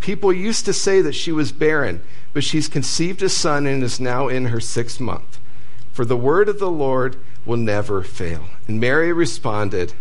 People 0.00 0.32
used 0.32 0.64
to 0.66 0.72
say 0.72 1.00
that 1.00 1.14
she 1.14 1.32
was 1.32 1.50
barren, 1.50 2.02
but 2.32 2.44
she's 2.44 2.68
conceived 2.68 3.22
a 3.22 3.28
son 3.28 3.66
and 3.66 3.82
is 3.82 3.98
now 3.98 4.28
in 4.28 4.46
her 4.46 4.60
sixth 4.60 5.00
month. 5.00 5.40
For 5.90 6.04
the 6.04 6.16
word 6.16 6.48
of 6.48 6.60
the 6.60 6.70
Lord 6.70 7.16
will 7.44 7.56
never 7.56 8.04
fail. 8.04 8.44
And 8.68 8.78
Mary 8.78 9.12
responded, 9.12 9.94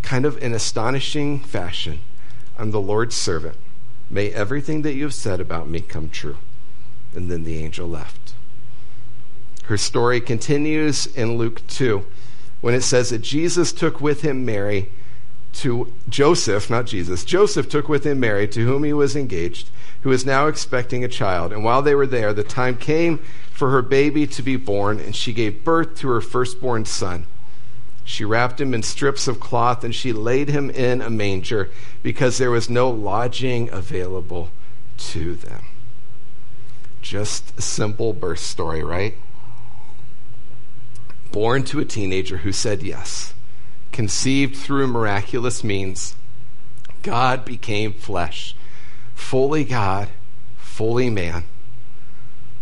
kind 0.00 0.24
of 0.24 0.42
in 0.42 0.54
astonishing 0.54 1.40
fashion, 1.40 2.00
I'm 2.56 2.70
the 2.70 2.80
Lord's 2.80 3.14
servant 3.14 3.56
May 4.10 4.30
everything 4.30 4.82
that 4.82 4.94
you 4.94 5.04
have 5.04 5.14
said 5.14 5.40
about 5.40 5.68
me 5.68 5.80
come 5.80 6.08
true. 6.08 6.38
And 7.14 7.30
then 7.30 7.44
the 7.44 7.58
angel 7.58 7.88
left. 7.88 8.34
Her 9.64 9.76
story 9.76 10.20
continues 10.20 11.06
in 11.06 11.36
Luke 11.36 11.66
2 11.66 12.06
when 12.60 12.74
it 12.74 12.82
says 12.82 13.10
that 13.10 13.20
Jesus 13.20 13.72
took 13.72 14.00
with 14.00 14.22
him 14.22 14.44
Mary 14.44 14.90
to 15.54 15.92
Joseph, 16.08 16.70
not 16.70 16.86
Jesus. 16.86 17.24
Joseph 17.24 17.68
took 17.68 17.88
with 17.88 18.04
him 18.04 18.20
Mary, 18.20 18.46
to 18.48 18.64
whom 18.64 18.84
he 18.84 18.92
was 18.92 19.16
engaged, 19.16 19.70
who 20.02 20.10
was 20.10 20.24
now 20.24 20.46
expecting 20.46 21.04
a 21.04 21.08
child. 21.08 21.52
And 21.52 21.64
while 21.64 21.82
they 21.82 21.94
were 21.94 22.06
there, 22.06 22.32
the 22.32 22.44
time 22.44 22.76
came 22.76 23.18
for 23.50 23.70
her 23.70 23.82
baby 23.82 24.26
to 24.26 24.42
be 24.42 24.56
born, 24.56 25.00
and 25.00 25.16
she 25.16 25.32
gave 25.32 25.64
birth 25.64 25.96
to 25.98 26.08
her 26.08 26.20
firstborn 26.20 26.84
son. 26.84 27.26
She 28.08 28.24
wrapped 28.24 28.58
him 28.58 28.72
in 28.72 28.82
strips 28.82 29.28
of 29.28 29.38
cloth 29.38 29.84
and 29.84 29.94
she 29.94 30.14
laid 30.14 30.48
him 30.48 30.70
in 30.70 31.02
a 31.02 31.10
manger 31.10 31.68
because 32.02 32.38
there 32.38 32.50
was 32.50 32.70
no 32.70 32.88
lodging 32.88 33.68
available 33.68 34.48
to 34.96 35.34
them. 35.34 35.66
Just 37.02 37.52
a 37.58 37.60
simple 37.60 38.14
birth 38.14 38.38
story, 38.38 38.82
right? 38.82 39.14
Born 41.32 41.64
to 41.64 41.80
a 41.80 41.84
teenager 41.84 42.38
who 42.38 42.50
said 42.50 42.82
yes, 42.82 43.34
conceived 43.92 44.56
through 44.56 44.86
miraculous 44.86 45.62
means, 45.62 46.16
God 47.02 47.44
became 47.44 47.92
flesh, 47.92 48.56
fully 49.14 49.64
God, 49.64 50.08
fully 50.56 51.10
man 51.10 51.44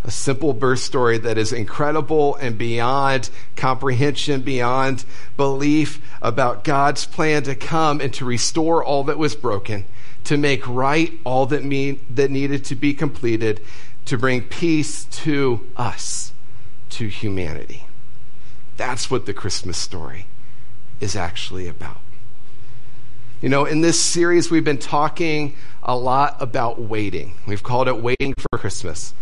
a 0.07 0.11
simple 0.11 0.53
birth 0.53 0.79
story 0.79 1.19
that 1.19 1.37
is 1.37 1.53
incredible 1.53 2.37
and 2.37 2.57
beyond 2.57 3.29
comprehension, 3.57 4.41
beyond 4.41 5.05
belief 5.37 6.01
about 6.23 6.63
God's 6.63 7.05
plan 7.05 7.43
to 7.43 7.57
come 7.57 8.01
and 8.01 8.15
to 8.15 8.25
restore 8.25 8.85
all 8.85 9.03
that 9.05 9.19
was 9.19 9.35
broken, 9.35 9.85
to 10.23 10.37
make 10.37 10.67
right 10.69 11.13
all 11.25 11.47
that, 11.47 11.65
mean, 11.65 12.01
that 12.09 12.31
needed 12.31 12.65
to 12.67 12.77
be 12.77 12.95
completed, 12.95 13.61
to 14.05 14.17
bring 14.17 14.43
peace 14.43 15.05
to 15.07 15.67
us, 15.77 16.33
to 16.91 17.09
humanity. 17.09 17.83
That's 18.77 19.11
what 19.11 19.27
the 19.27 19.35
Christmas 19.35 19.77
story 19.77 20.27
is 21.01 21.17
actually 21.17 21.67
about. 21.67 21.99
You 23.43 23.49
know, 23.49 23.65
in 23.65 23.81
this 23.81 24.01
series, 24.01 24.53
we've 24.53 24.65
been 24.65 24.79
talking 24.79 25.57
a 25.83 25.97
lot 25.97 26.37
about 26.41 26.81
waiting. 26.81 27.35
We've 27.47 27.63
called 27.63 27.89
it 27.89 28.01
Waiting 28.01 28.35
for 28.39 28.57
Christmas. 28.57 29.13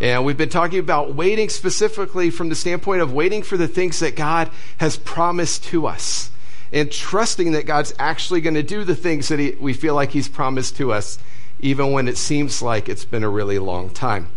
And 0.00 0.24
we've 0.24 0.36
been 0.36 0.48
talking 0.48 0.78
about 0.78 1.14
waiting 1.14 1.48
specifically 1.48 2.30
from 2.30 2.48
the 2.48 2.54
standpoint 2.54 3.02
of 3.02 3.12
waiting 3.12 3.42
for 3.42 3.56
the 3.56 3.66
things 3.66 3.98
that 3.98 4.14
God 4.14 4.48
has 4.78 4.96
promised 4.96 5.64
to 5.64 5.86
us 5.86 6.30
and 6.72 6.90
trusting 6.90 7.52
that 7.52 7.66
God's 7.66 7.94
actually 7.98 8.40
going 8.40 8.54
to 8.54 8.62
do 8.62 8.84
the 8.84 8.94
things 8.94 9.28
that 9.28 9.38
he, 9.38 9.52
we 9.52 9.72
feel 9.72 9.94
like 9.94 10.10
He's 10.10 10.28
promised 10.28 10.76
to 10.76 10.92
us, 10.92 11.18
even 11.60 11.92
when 11.92 12.06
it 12.06 12.16
seems 12.16 12.62
like 12.62 12.88
it's 12.88 13.04
been 13.04 13.24
a 13.24 13.28
really 13.28 13.58
long 13.58 13.90
time. 13.90 14.28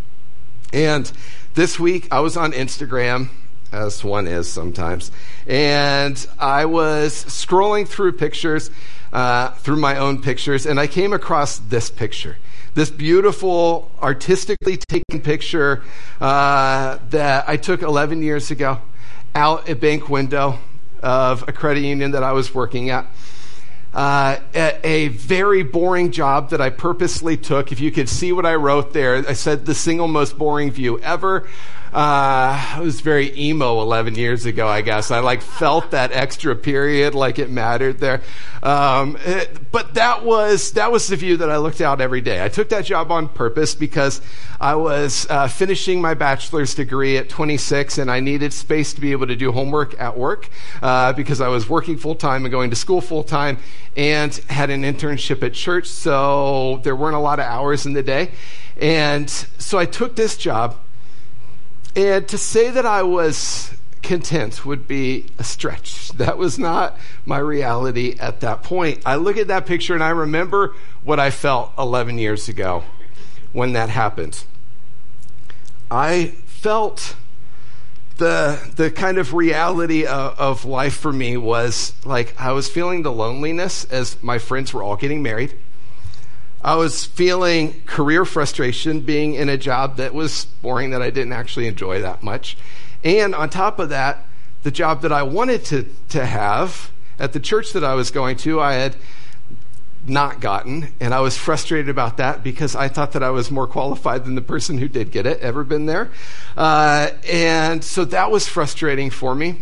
And 0.74 1.12
this 1.54 1.80
week, 1.80 2.08
I 2.12 2.22
was 2.22 2.38
on 2.38 2.54
Instagram, 2.54 3.30
as 3.72 4.04
one 4.04 4.28
is 4.28 4.52
sometimes, 4.52 5.12
and 5.46 6.26
I 6.40 6.66
was 6.66 7.26
scrolling 7.26 7.88
through 7.88 8.14
pictures, 8.14 8.72
uh, 9.12 9.50
through 9.50 9.78
my 9.78 9.98
own 9.98 10.22
pictures, 10.22 10.66
and 10.66 10.80
I 10.80 10.88
came 10.88 11.14
across 11.14 11.60
this 11.60 11.90
picture 11.90 12.38
this 12.74 12.90
beautiful, 12.90 13.92
artistically 14.02 14.78
taken 14.78 15.22
picture 15.22 15.84
uh, 16.20 17.00
that 17.10 17.48
I 17.48 17.58
took 17.58 17.82
11 17.82 18.24
years 18.24 18.52
ago 18.52 18.80
out 19.36 19.70
a 19.70 19.76
bank 19.76 20.10
window 20.10 20.60
of 21.02 21.48
a 21.48 21.52
credit 21.52 21.82
union 21.82 22.12
that 22.12 22.24
I 22.24 22.32
was 22.32 22.54
working 22.54 22.90
at. 22.90 23.06
Uh, 23.94 24.40
a, 24.56 24.88
a, 24.88 25.08
very 25.10 25.64
boring 25.64 26.12
job 26.12 26.52
that 26.52 26.62
I 26.62 26.70
purposely 26.70 27.36
took. 27.36 27.74
If 27.74 27.82
you 27.82 27.92
could 27.92 28.08
see 28.08 28.32
what 28.32 28.46
I 28.46 28.56
wrote 28.56 28.94
there, 28.94 29.16
I 29.28 29.34
said 29.34 29.66
the 29.66 29.76
single 29.76 30.08
most 30.08 30.38
boring 30.38 30.72
view 30.72 30.98
ever. 31.00 31.46
Uh, 31.94 32.78
I 32.78 32.80
was 32.80 33.02
very 33.02 33.38
emo 33.38 33.82
11 33.82 34.16
years 34.16 34.46
ago, 34.46 34.66
I 34.66 34.80
guess. 34.80 35.12
I 35.12 35.20
like 35.20 35.42
felt 35.42 35.92
that 35.92 36.14
extra 36.14 36.56
period 36.56 37.14
like 37.16 37.38
it 37.38 37.50
mattered 37.50 38.00
there. 38.00 38.22
Um, 38.64 39.18
it, 39.26 39.72
but 39.74 39.96
that 39.96 40.24
was, 40.24 40.72
that 40.72 40.90
was 40.90 41.08
the 41.08 41.18
view 41.18 41.36
that 41.38 41.50
I 41.50 41.58
looked 41.58 41.82
out 41.82 42.00
every 42.00 42.22
day. 42.22 42.42
I 42.42 42.48
took 42.48 42.70
that 42.70 42.86
job 42.86 43.12
on 43.12 43.28
purpose 43.28 43.76
because 43.76 44.22
I 44.62 44.76
was 44.76 45.28
uh, 45.30 45.50
finishing 45.50 46.00
my 46.00 46.14
bachelor's 46.14 46.74
degree 46.74 47.18
at 47.18 47.28
26 47.28 47.98
and 47.98 48.10
I 48.10 48.22
needed 48.22 48.54
space 48.54 48.94
to 48.94 49.02
be 49.02 49.12
able 49.12 49.28
to 49.28 49.36
do 49.36 49.52
homework 49.52 50.00
at 50.00 50.18
work 50.18 50.48
uh, 50.82 51.12
because 51.12 51.42
I 51.42 51.50
was 51.50 51.68
working 51.68 51.98
full 51.98 52.16
time 52.16 52.46
and 52.46 52.52
going 52.54 52.70
to 52.70 52.76
school 52.78 53.02
full 53.02 53.26
time 53.26 53.58
and 53.98 54.34
had 54.50 54.70
an 54.70 54.84
internship 54.84 55.44
at 55.44 55.54
church. 55.54 55.88
So 55.88 56.80
there 56.84 56.96
weren't 56.96 57.18
a 57.18 57.20
lot 57.20 57.40
of 57.40 57.46
hours 57.46 57.86
in 57.86 57.92
the 57.92 58.04
day. 58.04 58.32
And 58.78 59.30
so 59.30 59.78
I 59.78 59.86
took 59.86 60.16
this 60.16 60.38
job 60.38 60.78
and 61.96 62.28
to 62.28 62.38
say 62.38 62.70
that 62.70 62.86
I 62.86 63.04
was 63.04 63.72
content 64.02 64.66
would 64.66 64.88
be 64.88 65.28
a 65.38 65.44
stretch. 65.44 66.12
That 66.22 66.38
was 66.38 66.60
not 66.60 66.98
my 67.26 67.40
reality 67.40 68.16
at 68.20 68.42
that 68.42 68.62
point. 68.62 69.02
I 69.06 69.16
look 69.16 69.38
at 69.38 69.48
that 69.48 69.66
picture 69.66 69.96
and 69.96 70.04
I 70.04 70.10
remember 70.10 70.76
what 71.04 71.20
I 71.20 71.32
felt 71.32 71.72
11 71.80 72.20
years 72.20 72.48
ago 72.48 72.84
when 73.54 73.74
that 73.74 73.90
happened. 73.90 74.44
I 75.90 76.36
felt 76.46 77.16
the 78.18 78.60
the 78.76 78.92
kind 78.92 79.18
of 79.18 79.34
reality 79.34 80.06
of, 80.06 80.38
of, 80.38 80.66
life 80.66 80.96
for 80.96 81.12
me 81.12 81.38
was 81.38 81.94
like 82.06 82.40
I 82.40 82.52
was 82.52 82.70
feeling 82.70 83.02
the 83.02 83.12
loneliness 83.12 83.86
as 83.86 84.22
my 84.22 84.38
friends 84.38 84.74
were 84.74 84.84
all 84.84 84.96
getting 84.96 85.24
married. 85.24 85.56
I 86.64 86.76
was 86.76 87.06
feeling 87.06 87.82
career 87.86 88.24
frustration 88.24 89.02
being 89.02 89.34
in 89.34 89.50
a 89.50 89.58
job 89.58 89.98
that 89.98 90.14
was 90.14 90.46
boring, 90.62 90.92
that 90.92 91.02
I 91.02 91.10
didn't 91.10 91.34
actually 91.34 91.68
enjoy 91.68 92.02
that 92.02 92.22
much. 92.22 92.58
And 93.04 93.34
on 93.34 93.50
top 93.50 93.80
of 93.80 93.90
that, 93.90 94.26
the 94.64 94.72
job 94.72 95.02
that 95.02 95.12
I 95.12 95.24
wanted 95.24 95.66
to, 95.66 95.88
to 96.10 96.26
have 96.26 96.92
at 97.18 97.34
the 97.34 97.40
church 97.40 97.74
that 97.74 97.84
I 97.84 97.96
was 97.96 98.12
going 98.12 98.38
to, 98.38 98.60
I 98.60 98.74
had 98.74 98.96
not 100.06 100.40
gotten. 100.40 100.94
And 101.00 101.14
I 101.14 101.20
was 101.22 101.38
frustrated 101.38 101.90
about 101.90 102.18
that 102.18 102.44
because 102.44 102.76
I 102.76 102.88
thought 102.88 103.14
that 103.14 103.24
I 103.24 103.30
was 103.32 103.50
more 103.50 103.68
qualified 103.68 104.26
than 104.26 104.36
the 104.36 104.42
person 104.42 104.78
who 104.78 104.88
did 104.88 105.12
get 105.12 105.26
it. 105.26 105.40
Ever 105.40 105.64
been 105.64 105.86
there? 105.86 106.12
Uh, 106.56 107.10
and 107.28 107.84
so 107.84 108.06
that 108.06 108.32
was 108.32 108.48
frustrating 108.48 109.10
for 109.10 109.34
me. 109.34 109.62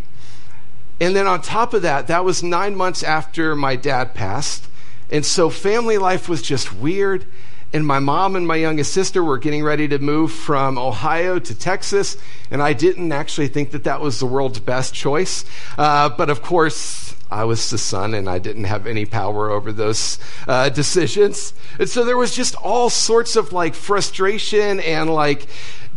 And 1.02 1.16
then 1.16 1.28
on 1.28 1.42
top 1.42 1.74
of 1.74 1.84
that, 1.84 2.08
that 2.08 2.26
was 2.26 2.44
nine 2.44 2.76
months 2.76 3.04
after 3.04 3.56
my 3.56 3.78
dad 3.78 4.14
passed. 4.14 4.68
And 5.12 5.26
so 5.26 5.50
family 5.50 5.98
life 5.98 6.30
was 6.30 6.42
just 6.42 6.74
weird. 6.74 7.26
And 7.72 7.86
my 7.86 8.00
mom 8.00 8.36
and 8.36 8.48
my 8.48 8.56
youngest 8.56 8.94
sister 8.94 9.24
were 9.24 9.38
getting 9.38 9.64
ready 9.64 9.88
to 9.90 10.00
move 10.00 10.32
from 10.32 10.78
Ohio 10.78 11.38
to 11.38 11.56
Texas. 11.56 12.18
And 12.50 12.64
I 12.64 12.74
didn't 12.74 13.12
actually 13.12 13.48
think 13.48 13.72
that 13.72 13.84
that 13.84 14.02
was 14.02 14.20
the 14.20 14.26
world's 14.26 14.60
best 14.60 14.94
choice. 14.94 15.46
Uh, 15.78 16.10
but 16.10 16.32
of 16.32 16.42
course, 16.42 17.16
I 17.32 17.44
was 17.44 17.70
the 17.70 17.78
son 17.78 18.16
and 18.16 18.28
I 18.28 18.40
didn't 18.40 18.64
have 18.64 18.88
any 18.88 19.06
power 19.06 19.52
over 19.52 19.72
those 19.72 20.18
uh, 20.48 20.70
decisions. 20.70 21.54
And 21.78 21.88
so 21.88 22.04
there 22.04 22.18
was 22.18 22.36
just 22.36 22.56
all 22.56 22.90
sorts 22.90 23.36
of 23.36 23.54
like 23.54 23.76
frustration 23.76 24.80
and 24.80 25.14
like, 25.14 25.48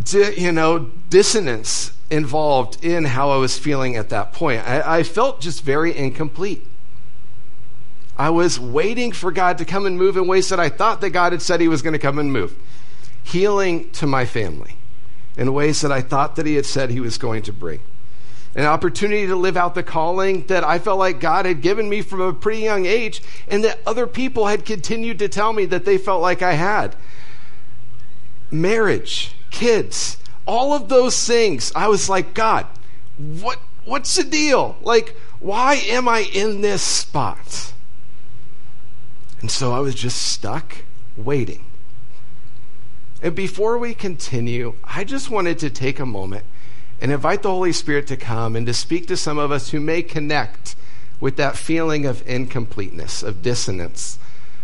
di- 0.05 0.35
you 0.35 0.53
know, 0.53 0.91
dissonance 1.09 1.93
involved 2.11 2.85
in 2.85 3.05
how 3.05 3.31
I 3.31 3.39
was 3.39 3.59
feeling 3.59 3.97
at 3.97 4.11
that 4.11 4.35
point. 4.35 4.61
I, 4.69 4.99
I 4.99 5.03
felt 5.03 5.41
just 5.41 5.63
very 5.63 5.97
incomplete. 5.97 6.67
I 8.23 8.31
was 8.31 8.61
waiting 8.61 9.11
for 9.11 9.33
God 9.33 9.59
to 9.59 9.65
come 9.65 9.85
and 9.85 9.99
move 9.99 10.17
in 10.17 10.29
ways 10.29 10.51
that 10.51 10.61
I 10.61 10.69
thought 10.69 11.01
that 11.01 11.11
God 11.11 11.33
had 11.33 11.43
said 11.43 11.61
He 11.61 11.67
was 11.67 11.83
going 11.83 11.95
to 11.95 11.99
come 11.99 12.21
and 12.21 12.33
move. 12.33 12.55
Healing 13.25 13.91
to 13.95 14.07
my 14.07 14.27
family 14.27 14.77
in 15.37 15.53
ways 15.53 15.81
that 15.81 15.91
I 15.91 16.03
thought 16.03 16.37
that 16.37 16.47
He 16.47 16.55
had 16.55 16.65
said 16.65 16.91
He 16.91 17.01
was 17.01 17.19
going 17.19 17.43
to 17.43 17.53
bring. 17.53 17.81
An 18.55 18.65
opportunity 18.65 19.27
to 19.27 19.35
live 19.35 19.57
out 19.57 19.75
the 19.75 19.83
calling 19.83 20.47
that 20.47 20.63
I 20.63 20.79
felt 20.79 21.01
like 21.01 21.19
God 21.19 21.47
had 21.47 21.63
given 21.63 21.89
me 21.89 22.01
from 22.01 22.21
a 22.21 22.33
pretty 22.33 22.61
young 22.61 22.87
age, 22.87 23.23
and 23.49 23.65
that 23.65 23.81
other 23.85 24.07
people 24.07 24.47
had 24.47 24.65
continued 24.65 25.19
to 25.19 25.29
tell 25.29 25.53
me 25.53 25.65
that 25.65 25.85
they 25.85 25.99
felt 25.99 26.23
like 26.23 26.43
I 26.43 26.53
had. 26.53 26.95
Marriage, 28.53 29.35
kids, 29.51 30.17
all 30.47 30.75
of 30.75 30.89
those 30.89 31.27
things. 31.27 31.73
I 31.75 31.89
was 31.89 32.09
like, 32.09 32.35
God, 32.35 32.69
what, 33.19 33.59
what's 33.85 34.15
the 34.15 34.23
deal? 34.23 34.77
Like, 34.81 35.17
why 35.41 35.75
am 35.75 36.07
I 36.07 36.21
in 36.33 36.61
this 36.61 36.83
spot? 36.83 37.73
And 39.43 39.51
so 39.51 39.73
I 39.73 39.81
was 39.81 39.95
just 39.95 40.23
stuck 40.23 40.85
waiting. 41.17 41.65
And 43.21 43.35
before 43.35 43.77
we 43.77 43.93
continue, 43.93 44.75
I 44.85 45.05
just 45.05 45.31
wanted 45.31 45.59
to 45.59 45.69
take 45.69 46.01
a 46.01 46.07
moment 46.07 46.45
and 47.01 47.13
invite 47.13 47.43
the 47.43 47.51
Holy 47.51 47.73
Spirit 47.73 48.07
to 48.07 48.17
come 48.17 48.57
and 48.57 48.65
to 48.67 48.73
speak 48.73 49.09
to 49.09 49.17
some 49.17 49.39
of 49.39 49.51
us 49.51 49.71
who 49.71 49.81
may 49.81 50.03
connect 50.03 50.77
with 51.21 51.37
that 51.37 51.57
feeling 51.57 52.07
of 52.07 52.27
incompleteness, 52.27 53.23
of 53.23 53.43
dissonance, 53.43 54.19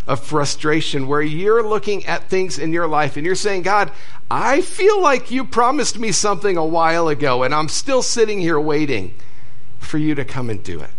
of 0.07 0.21
frustration, 0.21 1.07
where 1.07 1.23
you're 1.23 1.63
looking 1.63 2.07
at 2.07 2.29
things 2.29 2.59
in 2.59 2.73
your 2.73 2.87
life 2.87 3.17
and 3.17 3.27
you're 3.27 3.35
saying, 3.35 3.63
God, 3.63 3.91
I 4.31 4.61
feel 4.61 5.01
like 5.01 5.31
you 5.31 5.45
promised 5.45 5.99
me 5.99 6.13
something 6.13 6.57
a 6.57 6.65
while 6.65 7.09
ago, 7.09 7.43
and 7.43 7.55
I'm 7.55 7.69
still 7.69 8.03
sitting 8.03 8.41
here 8.41 8.59
waiting 8.59 9.15
for 9.79 9.99
you 9.99 10.15
to 10.15 10.25
come 10.25 10.51
and 10.51 10.63
do 10.63 10.81
it. 10.81 10.91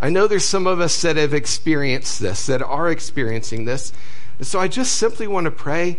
I 0.00 0.08
know 0.08 0.26
there's 0.26 0.44
some 0.44 0.66
of 0.66 0.80
us 0.80 1.00
that 1.02 1.16
have 1.16 1.34
experienced 1.34 2.20
this, 2.20 2.46
that 2.46 2.62
are 2.62 2.90
experiencing 2.90 3.66
this. 3.66 3.92
And 4.38 4.46
so 4.46 4.58
I 4.58 4.68
just 4.68 4.94
simply 4.94 5.26
want 5.26 5.44
to 5.44 5.50
pray 5.50 5.98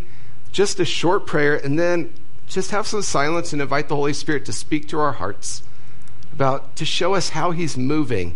just 0.52 0.80
a 0.80 0.86
short 0.86 1.28
prayer 1.28 1.56
and 1.56 1.78
then 1.78 2.14
just 2.48 2.72
have 2.72 2.88
some 2.88 3.04
silence 3.04 3.54
and 3.54 3.62
invite 3.62 3.88
the 3.88 3.96
Holy 3.96 4.14
Spirit 4.14 4.46
to 4.46 4.54
speak 4.54 4.88
to 4.90 5.00
our 5.00 5.14
hearts 5.14 5.64
about 6.34 6.76
to 6.78 6.86
show 6.86 7.14
us 7.14 7.30
how 7.30 7.52
He's 7.52 7.78
moving 7.78 8.36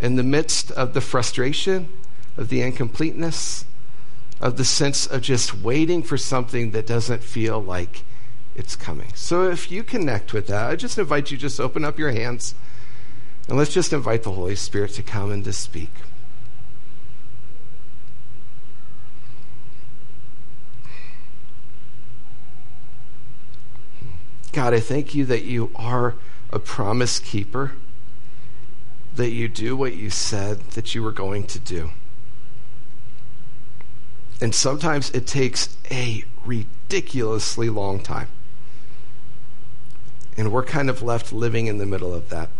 in 0.00 0.16
the 0.16 0.22
midst 0.22 0.70
of 0.70 0.94
the 0.94 1.00
frustration, 1.00 1.88
of 2.36 2.48
the 2.48 2.62
incompleteness, 2.62 3.64
of 4.40 4.56
the 4.56 4.64
sense 4.64 5.06
of 5.06 5.20
just 5.20 5.54
waiting 5.54 6.02
for 6.02 6.16
something 6.16 6.70
that 6.70 6.86
doesn't 6.86 7.22
feel 7.22 7.62
like 7.62 8.04
it's 8.56 8.76
coming. 8.76 9.12
So 9.14 9.50
if 9.50 9.70
you 9.70 9.82
connect 9.82 10.32
with 10.32 10.46
that, 10.46 10.70
I 10.70 10.76
just 10.76 10.98
invite 10.98 11.30
you 11.30 11.36
just 11.36 11.60
open 11.60 11.84
up 11.84 11.98
your 11.98 12.12
hands 12.12 12.54
and 13.48 13.56
let's 13.56 13.72
just 13.72 13.92
invite 13.92 14.22
the 14.22 14.32
Holy 14.32 14.54
Spirit 14.54 14.92
to 14.92 15.02
come 15.02 15.32
and 15.32 15.42
to 15.44 15.52
speak. 15.52 15.90
God, 24.52 24.74
I 24.74 24.80
thank 24.80 25.14
you 25.14 25.24
that 25.24 25.44
you 25.44 25.70
are 25.76 26.16
a 26.50 26.58
promise 26.58 27.18
keeper, 27.18 27.72
that 29.14 29.30
you 29.30 29.48
do 29.48 29.76
what 29.76 29.94
you 29.94 30.10
said 30.10 30.60
that 30.72 30.94
you 30.94 31.02
were 31.02 31.12
going 31.12 31.46
to 31.46 31.58
do. 31.58 31.90
And 34.40 34.54
sometimes 34.54 35.10
it 35.10 35.26
takes 35.26 35.76
a 35.90 36.24
ridiculously 36.44 37.68
long 37.68 38.00
time. 38.00 38.28
And 40.36 40.52
we're 40.52 40.64
kind 40.64 40.88
of 40.88 41.02
left 41.02 41.32
living 41.32 41.66
in 41.66 41.78
the 41.78 41.86
middle 41.86 42.14
of 42.14 42.28
that. 42.28 42.50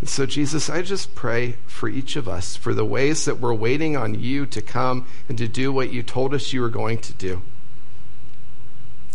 And 0.00 0.08
so, 0.08 0.26
Jesus, 0.26 0.70
I 0.70 0.82
just 0.82 1.14
pray 1.14 1.56
for 1.66 1.88
each 1.88 2.14
of 2.14 2.28
us 2.28 2.54
for 2.54 2.72
the 2.72 2.84
ways 2.84 3.24
that 3.24 3.40
we're 3.40 3.54
waiting 3.54 3.96
on 3.96 4.14
you 4.18 4.46
to 4.46 4.62
come 4.62 5.06
and 5.28 5.36
to 5.38 5.48
do 5.48 5.72
what 5.72 5.92
you 5.92 6.02
told 6.02 6.34
us 6.34 6.52
you 6.52 6.60
were 6.60 6.68
going 6.68 6.98
to 6.98 7.12
do. 7.14 7.42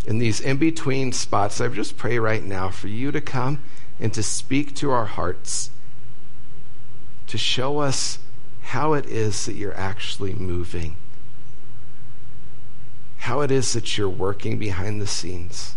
In 0.05 0.17
these 0.17 0.41
in 0.41 0.57
between 0.57 1.13
spots, 1.13 1.61
I 1.61 1.69
just 1.69 1.95
pray 1.95 2.19
right 2.19 2.43
now 2.43 2.69
for 2.69 2.89
you 2.89 3.11
to 3.11 3.21
come 3.21 3.63
and 3.99 4.13
to 4.13 4.21
speak 4.21 4.75
to 4.75 4.91
our 4.91 5.05
hearts, 5.05 5.69
to 7.27 7.37
show 7.37 7.79
us 7.79 8.19
how 8.63 8.93
it 8.93 9.05
is 9.05 9.45
that 9.45 9.55
you're 9.55 9.77
actually 9.77 10.33
moving, 10.33 10.97
how 13.19 13.39
it 13.39 13.51
is 13.51 13.71
that 13.71 13.97
you're 13.97 14.09
working 14.09 14.57
behind 14.57 14.99
the 14.99 15.07
scenes. 15.07 15.75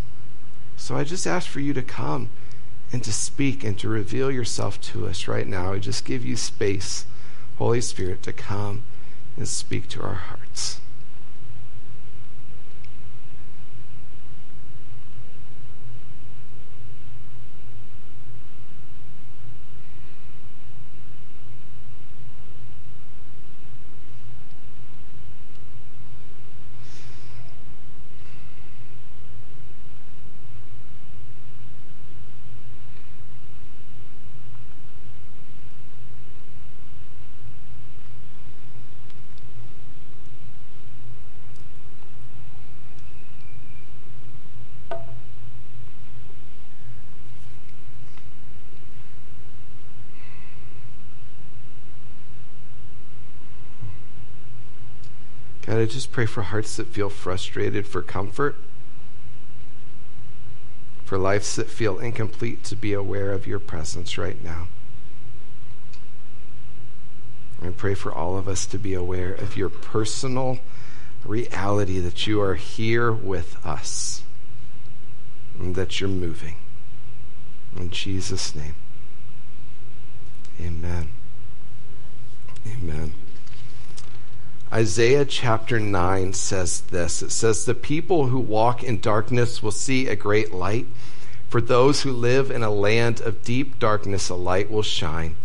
So 0.77 0.97
I 0.97 1.05
just 1.05 1.27
ask 1.27 1.49
for 1.49 1.61
you 1.61 1.73
to 1.75 1.83
come 1.83 2.29
and 2.97 3.05
to 3.05 3.13
speak 3.13 3.63
and 3.63 3.79
to 3.79 3.91
reveal 3.91 4.31
yourself 4.31 4.81
to 4.81 5.07
us 5.07 5.29
right 5.29 5.47
now. 5.47 5.75
I 5.75 5.79
just 5.79 6.07
give 6.07 6.25
you 6.25 6.35
space, 6.35 7.05
Holy 7.59 7.83
Spirit, 7.83 8.23
to 8.23 8.33
come 8.33 8.85
and 9.37 9.47
speak 9.47 9.87
to 9.89 10.03
our 10.03 10.15
hearts. 10.15 10.81
I 55.87 55.89
just 55.89 56.11
pray 56.11 56.27
for 56.27 56.43
hearts 56.43 56.75
that 56.79 56.89
feel 56.89 57.09
frustrated 57.09 57.87
for 57.87 58.03
comfort, 58.03 58.57
for 61.05 61.17
lives 61.17 61.55
that 61.55 61.71
feel 61.71 62.01
incomplete 62.01 62.65
to 62.65 62.75
be 62.75 62.93
aware 62.93 63.31
of 63.31 63.47
your 63.47 63.61
presence 63.61 64.19
right 64.19 64.43
now. 64.43 64.67
I 67.63 67.69
pray 67.69 67.95
for 67.95 68.13
all 68.13 68.37
of 68.37 68.49
us 68.49 68.67
to 68.67 68.79
be 68.79 68.95
aware 68.95 69.33
of 69.33 69.57
your 69.57 69.69
personal 69.69 70.59
reality 71.25 72.01
that 72.01 72.27
you 72.27 72.41
are 72.41 72.57
here 72.57 73.13
with 73.13 73.65
us 73.65 74.25
and 75.57 75.77
that 75.77 76.01
you're 76.01 76.11
moving. 76.11 76.57
In 77.77 77.91
Jesus' 77.91 78.57
name, 78.57 78.75
amen. 80.61 81.11
Amen. 82.67 83.13
Isaiah 84.77 85.25
chapter 85.25 85.81
9 85.81 86.35
says 86.35 86.83
this 86.83 87.23
it 87.23 87.33
says, 87.33 87.65
The 87.65 87.75
people 87.75 88.27
who 88.27 88.39
walk 88.39 88.85
in 88.85 89.01
darkness 89.01 89.63
will 89.63 89.71
see 89.71 90.07
a 90.07 90.15
great 90.15 90.53
light. 90.53 90.85
For 91.49 91.63
those 91.63 92.03
who 92.03 92.13
live 92.13 92.51
in 92.51 92.63
a 92.63 92.69
land 92.69 93.23
of 93.23 93.43
deep 93.43 93.79
darkness, 93.79 94.29
a 94.29 94.35
light 94.35 94.71
will 94.71 94.83
shine. 94.83 95.37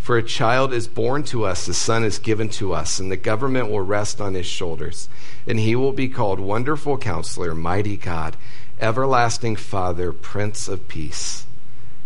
For 0.00 0.16
a 0.16 0.22
child 0.24 0.72
is 0.72 0.88
born 0.88 1.22
to 1.26 1.44
us, 1.44 1.68
a 1.68 1.74
son 1.74 2.02
is 2.02 2.18
given 2.18 2.48
to 2.58 2.74
us, 2.74 2.98
and 2.98 3.08
the 3.08 3.16
government 3.16 3.70
will 3.70 3.82
rest 3.82 4.20
on 4.20 4.34
his 4.34 4.46
shoulders. 4.46 5.08
And 5.46 5.60
he 5.60 5.76
will 5.76 5.92
be 5.92 6.08
called 6.08 6.40
Wonderful 6.40 6.98
Counselor, 6.98 7.54
Mighty 7.54 7.96
God, 7.96 8.36
Everlasting 8.80 9.54
Father, 9.54 10.12
Prince 10.12 10.66
of 10.66 10.88
Peace. 10.88 11.46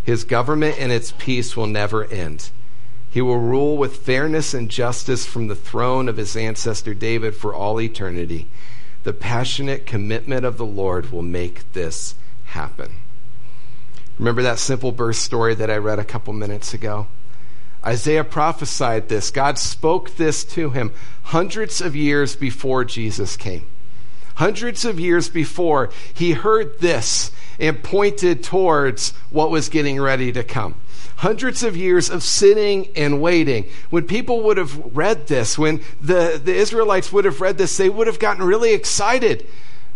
His 0.05 0.25
government 0.25 0.77
and 0.79 0.93
its 0.93 1.15
peace 1.17 1.57
will 1.57 1.69
never 1.69 2.05
end 2.05 2.51
he 3.11 3.23
will 3.23 3.39
rule 3.39 3.77
with 3.77 3.99
fairness 3.99 4.53
and 4.53 4.71
justice 4.71 5.25
from 5.25 5.49
the 5.49 5.55
throne 5.55 6.09
of 6.09 6.17
his 6.17 6.37
ancestor 6.37 6.95
David 6.95 7.35
for 7.35 7.55
all 7.55 7.81
eternity. 7.81 8.47
The 9.05 9.13
passionate 9.13 9.87
commitment 9.87 10.45
of 10.45 10.59
the 10.59 10.67
Lord 10.67 11.13
will 11.13 11.23
make 11.23 11.73
this 11.73 12.15
happen. 12.47 12.91
Remember 14.19 14.43
that 14.43 14.59
simple 14.59 14.93
birth 14.93 15.17
story 15.17 15.55
that 15.55 15.71
I 15.71 15.77
read 15.77 15.99
a 15.99 16.05
couple 16.05 16.33
minutes 16.33 16.75
ago? 16.75 17.07
Isaiah 17.85 18.25
prophesied 18.25 19.09
this. 19.09 19.31
God 19.31 19.59
spoke 19.59 20.17
this 20.17 20.45
to 20.45 20.71
him 20.71 20.93
hundreds 21.25 21.81
of 21.81 21.95
years 21.95 22.35
before 22.35 22.85
Jesus 22.85 23.37
came. 23.37 23.67
Hundreds 24.37 24.85
of 24.85 24.99
years 25.01 25.29
before, 25.29 25.91
he 26.13 26.33
heard 26.33 26.81
this 26.81 27.31
and 27.59 27.83
pointed 27.83 28.43
towards 28.43 29.11
what 29.31 29.51
was 29.51 29.69
getting 29.69 30.01
ready 30.01 30.33
to 30.33 30.43
come 30.43 30.75
hundreds 31.17 31.63
of 31.63 31.77
years 31.77 32.11
of 32.11 32.23
sitting 32.23 32.89
and 32.95 33.21
waiting. 33.21 33.67
When 33.91 34.07
people 34.07 34.43
would 34.45 34.57
have 34.57 34.97
read 34.97 35.27
this, 35.27 35.59
when 35.59 35.81
the, 36.01 36.41
the 36.43 36.55
Israelites 36.55 37.13
would 37.13 37.25
have 37.25 37.41
read 37.41 37.59
this, 37.59 37.77
they 37.77 37.89
would 37.89 38.07
have 38.07 38.19
gotten 38.19 38.45
really 38.45 38.73
excited. 38.73 39.47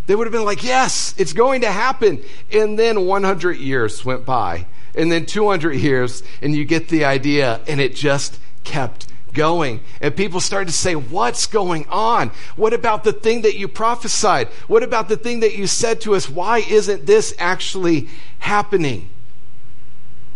They 0.06 0.14
would 0.14 0.26
have 0.26 0.32
been 0.32 0.44
like, 0.44 0.64
yes, 0.64 1.14
it's 1.18 1.32
going 1.32 1.60
to 1.60 1.70
happen. 1.70 2.22
And 2.52 2.78
then 2.78 3.06
100 3.06 3.58
years 3.58 4.04
went 4.04 4.24
by, 4.24 4.66
and 4.94 5.12
then 5.12 5.26
200 5.26 5.74
years, 5.74 6.22
and 6.42 6.54
you 6.54 6.64
get 6.64 6.88
the 6.88 7.04
idea, 7.04 7.60
and 7.68 7.80
it 7.80 7.94
just 7.94 8.38
kept 8.64 9.06
going. 9.32 9.80
And 10.00 10.16
people 10.16 10.40
started 10.40 10.66
to 10.66 10.74
say, 10.74 10.94
What's 10.94 11.46
going 11.46 11.86
on? 11.88 12.30
What 12.56 12.72
about 12.72 13.04
the 13.04 13.12
thing 13.12 13.42
that 13.42 13.56
you 13.56 13.68
prophesied? 13.68 14.48
What 14.66 14.82
about 14.82 15.08
the 15.08 15.16
thing 15.16 15.40
that 15.40 15.54
you 15.54 15.66
said 15.66 16.00
to 16.02 16.14
us? 16.14 16.28
Why 16.28 16.58
isn't 16.58 17.06
this 17.06 17.34
actually 17.38 18.08
happening? 18.40 19.08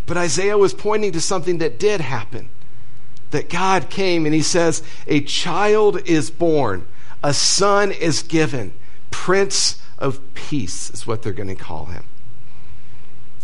But 0.06 0.16
Isaiah 0.16 0.58
was 0.58 0.74
pointing 0.74 1.12
to 1.12 1.20
something 1.20 1.58
that 1.58 1.78
did 1.78 2.00
happen. 2.00 2.50
That 3.30 3.48
God 3.48 3.90
came 3.90 4.26
and 4.26 4.34
he 4.34 4.42
says, 4.42 4.82
A 5.06 5.20
child 5.20 6.00
is 6.06 6.30
born, 6.30 6.86
a 7.22 7.34
son 7.34 7.90
is 7.90 8.22
given, 8.22 8.72
Prince 9.10 9.82
of 9.98 10.20
Peace 10.34 10.90
is 10.90 11.06
what 11.06 11.22
they're 11.22 11.32
going 11.32 11.48
to 11.48 11.54
call 11.54 11.86
him. 11.86 12.04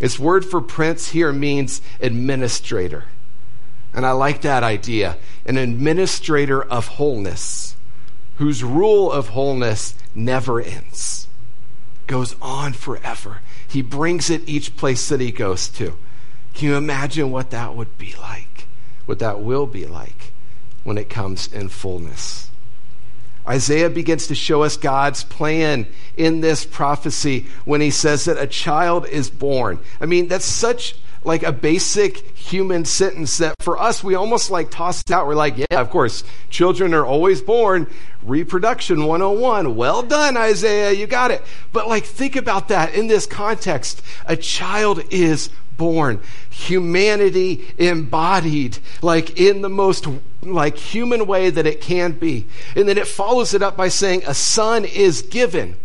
Its 0.01 0.18
word 0.18 0.44
for 0.44 0.61
prince 0.61 1.11
here 1.11 1.33
means 1.33 1.83
administrator. 2.01 3.05
And 3.92 4.07
I 4.07 4.12
like 4.12 4.42
that 4.42 4.62
idea 4.62 5.16
an 5.46 5.57
administrator 5.57 6.62
of 6.62 6.87
wholeness, 6.87 7.75
whose 8.37 8.62
rule 8.62 9.11
of 9.11 9.31
wholeness 9.31 9.94
never 10.14 10.61
ends, 10.61 11.27
goes 12.07 12.37
on 12.40 12.73
forever. 12.73 13.40
He 13.66 13.83
brings 13.83 14.31
it 14.31 14.49
each 14.49 14.77
place 14.77 15.09
that 15.09 15.20
he 15.20 15.33
goes 15.33 15.68
to. 15.70 15.96
Can 16.54 16.68
you 16.68 16.76
imagine 16.76 17.30
what 17.30 17.50
that 17.50 17.74
would 17.74 17.96
be 17.98 18.14
like? 18.20 18.66
What 19.06 19.18
that 19.20 19.40
will 19.40 19.66
be 19.66 19.86
like 19.86 20.32
when 20.84 20.98
it 20.98 21.08
comes 21.08 21.52
in 21.52 21.68
fullness? 21.68 22.50
Isaiah 23.48 23.90
begins 23.90 24.26
to 24.28 24.34
show 24.34 24.62
us 24.62 24.76
God's 24.76 25.24
plan 25.24 25.86
in 26.16 26.40
this 26.40 26.64
prophecy 26.64 27.46
when 27.64 27.80
he 27.80 27.90
says 27.90 28.26
that 28.26 28.38
a 28.38 28.46
child 28.46 29.06
is 29.06 29.30
born. 29.30 29.80
I 30.00 30.06
mean, 30.06 30.28
that's 30.28 30.44
such 30.44 30.94
like 31.24 31.42
a 31.42 31.52
basic 31.52 32.36
human 32.36 32.84
sentence 32.84 33.38
that 33.38 33.54
for 33.60 33.78
us 33.78 34.02
we 34.02 34.14
almost 34.14 34.50
like 34.50 34.70
toss 34.70 35.00
it 35.00 35.10
out. 35.10 35.26
We're 35.26 35.34
like, 35.34 35.56
yeah, 35.56 35.80
of 35.80 35.90
course, 35.90 36.24
children 36.48 36.94
are 36.94 37.04
always 37.04 37.42
born. 37.42 37.86
Reproduction 38.22 39.04
101. 39.04 39.76
Well 39.76 40.02
done, 40.02 40.36
Isaiah. 40.36 40.92
You 40.92 41.06
got 41.06 41.30
it. 41.30 41.42
But 41.72 41.88
like, 41.88 42.04
think 42.04 42.36
about 42.36 42.68
that 42.68 42.94
in 42.94 43.06
this 43.06 43.26
context. 43.26 44.02
A 44.26 44.36
child 44.36 45.02
is 45.10 45.50
born. 45.81 46.21
Humanity 46.51 47.66
embodied, 47.79 48.79
like 49.01 49.40
in 49.40 49.62
the 49.62 49.71
most 49.71 50.07
like 50.43 50.77
human 50.77 51.27
way 51.27 51.49
that 51.49 51.66
it 51.66 51.81
can 51.81 52.12
be. 52.12 52.47
And 52.77 52.87
then 52.87 52.99
it 52.99 53.09
follows 53.09 53.55
it 53.55 53.62
up 53.62 53.79
by 53.79 53.88
saying 53.88 54.23
a 54.27 54.35
son 54.35 54.85
is 54.85 55.23
given. 55.23 55.77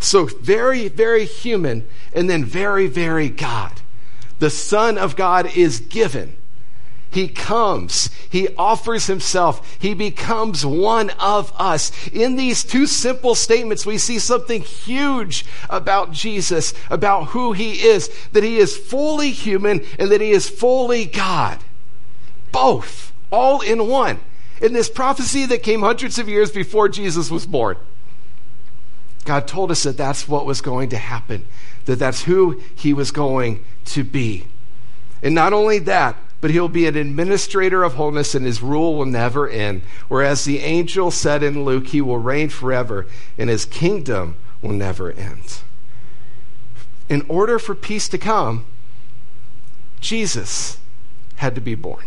So 0.00 0.24
very, 0.24 0.88
very 0.88 1.24
human 1.24 1.86
and 2.12 2.28
then 2.28 2.44
very, 2.44 2.88
very 2.88 3.28
God. 3.28 3.80
The 4.40 4.50
Son 4.50 4.98
of 4.98 5.14
God 5.14 5.56
is 5.56 5.80
given. 5.80 6.36
He 7.10 7.28
comes. 7.28 8.10
He 8.28 8.48
offers 8.56 9.06
himself. 9.06 9.76
He 9.78 9.94
becomes 9.94 10.64
one 10.64 11.10
of 11.18 11.52
us. 11.58 11.90
In 12.08 12.36
these 12.36 12.62
two 12.62 12.86
simple 12.86 13.34
statements, 13.34 13.86
we 13.86 13.98
see 13.98 14.18
something 14.18 14.62
huge 14.62 15.46
about 15.70 16.12
Jesus, 16.12 16.74
about 16.90 17.28
who 17.28 17.52
he 17.52 17.82
is, 17.82 18.10
that 18.32 18.44
he 18.44 18.58
is 18.58 18.76
fully 18.76 19.30
human 19.30 19.84
and 19.98 20.10
that 20.10 20.20
he 20.20 20.30
is 20.30 20.48
fully 20.48 21.06
God. 21.06 21.58
Both, 22.52 23.12
all 23.30 23.60
in 23.60 23.88
one. 23.88 24.20
In 24.60 24.72
this 24.72 24.90
prophecy 24.90 25.46
that 25.46 25.62
came 25.62 25.80
hundreds 25.80 26.18
of 26.18 26.28
years 26.28 26.50
before 26.50 26.88
Jesus 26.88 27.30
was 27.30 27.46
born, 27.46 27.76
God 29.24 29.46
told 29.46 29.70
us 29.70 29.84
that 29.84 29.96
that's 29.96 30.26
what 30.26 30.46
was 30.46 30.60
going 30.60 30.88
to 30.90 30.98
happen 30.98 31.44
that 31.88 31.98
that's 31.98 32.24
who 32.24 32.60
he 32.76 32.92
was 32.92 33.10
going 33.10 33.64
to 33.86 34.04
be. 34.04 34.44
And 35.22 35.34
not 35.34 35.54
only 35.54 35.78
that, 35.80 36.16
but 36.40 36.50
he'll 36.50 36.68
be 36.68 36.86
an 36.86 36.96
administrator 36.96 37.82
of 37.82 37.94
wholeness 37.94 38.34
and 38.34 38.46
his 38.46 38.62
rule 38.62 38.96
will 38.96 39.06
never 39.06 39.48
end. 39.48 39.82
Whereas 40.08 40.44
the 40.44 40.60
angel 40.60 41.10
said 41.10 41.42
in 41.42 41.64
Luke, 41.64 41.88
he 41.88 42.00
will 42.00 42.18
reign 42.18 42.48
forever 42.48 43.06
and 43.36 43.50
his 43.50 43.64
kingdom 43.64 44.36
will 44.62 44.72
never 44.72 45.10
end. 45.12 45.60
In 47.08 47.24
order 47.28 47.58
for 47.58 47.74
peace 47.74 48.08
to 48.10 48.18
come, 48.18 48.66
Jesus 50.00 50.78
had 51.36 51.54
to 51.54 51.60
be 51.60 51.74
born. 51.74 52.04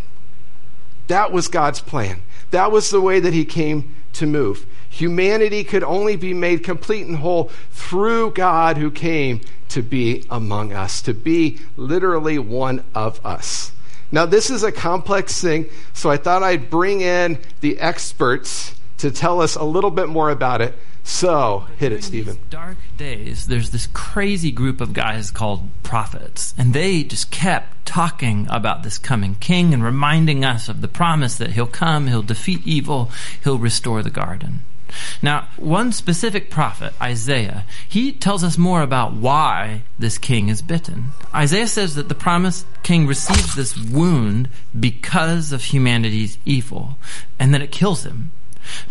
That 1.08 1.32
was 1.32 1.48
God's 1.48 1.80
plan. 1.80 2.22
That 2.52 2.72
was 2.72 2.90
the 2.90 3.00
way 3.00 3.20
that 3.20 3.32
he 3.32 3.44
came 3.44 3.94
to 4.14 4.26
move. 4.26 4.66
Humanity 4.88 5.64
could 5.64 5.82
only 5.82 6.16
be 6.16 6.32
made 6.34 6.62
complete 6.62 7.06
and 7.06 7.16
whole 7.16 7.50
through 7.70 8.32
God 8.32 8.76
who 8.76 8.90
came 8.90 9.40
to 9.70 9.82
be 9.82 10.24
among 10.30 10.72
us, 10.72 11.02
to 11.02 11.14
be 11.14 11.58
literally 11.76 12.38
one 12.38 12.84
of 12.94 13.24
us. 13.24 13.72
Now, 14.12 14.26
this 14.26 14.50
is 14.50 14.62
a 14.62 14.70
complex 14.70 15.40
thing, 15.40 15.70
so 15.94 16.10
I 16.10 16.18
thought 16.18 16.42
I'd 16.42 16.68
bring 16.68 17.00
in 17.00 17.38
the 17.60 17.80
experts 17.80 18.74
to 18.98 19.10
tell 19.10 19.40
us 19.40 19.56
a 19.56 19.64
little 19.64 19.90
bit 19.90 20.08
more 20.08 20.30
about 20.30 20.60
it. 20.60 20.74
So, 21.02 21.66
hit 21.78 21.92
it, 21.92 22.04
Stephen. 22.04 22.38
Dark 22.50 22.76
days, 22.96 23.46
there's 23.46 23.70
this 23.70 23.88
crazy 23.92 24.52
group 24.52 24.80
of 24.80 24.92
guys 24.92 25.30
called 25.30 25.68
prophets, 25.82 26.54
and 26.56 26.74
they 26.74 27.02
just 27.02 27.30
kept 27.30 27.86
talking 27.86 28.46
about 28.50 28.82
this 28.82 28.98
coming 28.98 29.34
king 29.34 29.74
and 29.74 29.82
reminding 29.82 30.44
us 30.44 30.68
of 30.68 30.80
the 30.80 30.88
promise 30.88 31.36
that 31.38 31.52
he'll 31.52 31.66
come, 31.66 32.06
he'll 32.06 32.22
defeat 32.22 32.60
evil, 32.64 33.10
he'll 33.42 33.58
restore 33.58 34.02
the 34.02 34.10
garden. 34.10 34.62
Now, 35.20 35.48
one 35.56 35.92
specific 35.92 36.50
prophet, 36.50 36.92
Isaiah, 37.00 37.64
he 37.88 38.12
tells 38.12 38.44
us 38.44 38.58
more 38.58 38.82
about 38.82 39.14
why 39.14 39.82
this 39.98 40.18
king 40.18 40.48
is 40.48 40.62
bitten. 40.62 41.12
Isaiah 41.34 41.66
says 41.66 41.94
that 41.94 42.08
the 42.08 42.14
promised 42.14 42.66
king 42.82 43.06
receives 43.06 43.54
this 43.54 43.76
wound 43.78 44.48
because 44.78 45.52
of 45.52 45.64
humanity's 45.64 46.38
evil, 46.44 46.98
and 47.38 47.54
that 47.54 47.62
it 47.62 47.72
kills 47.72 48.04
him. 48.04 48.32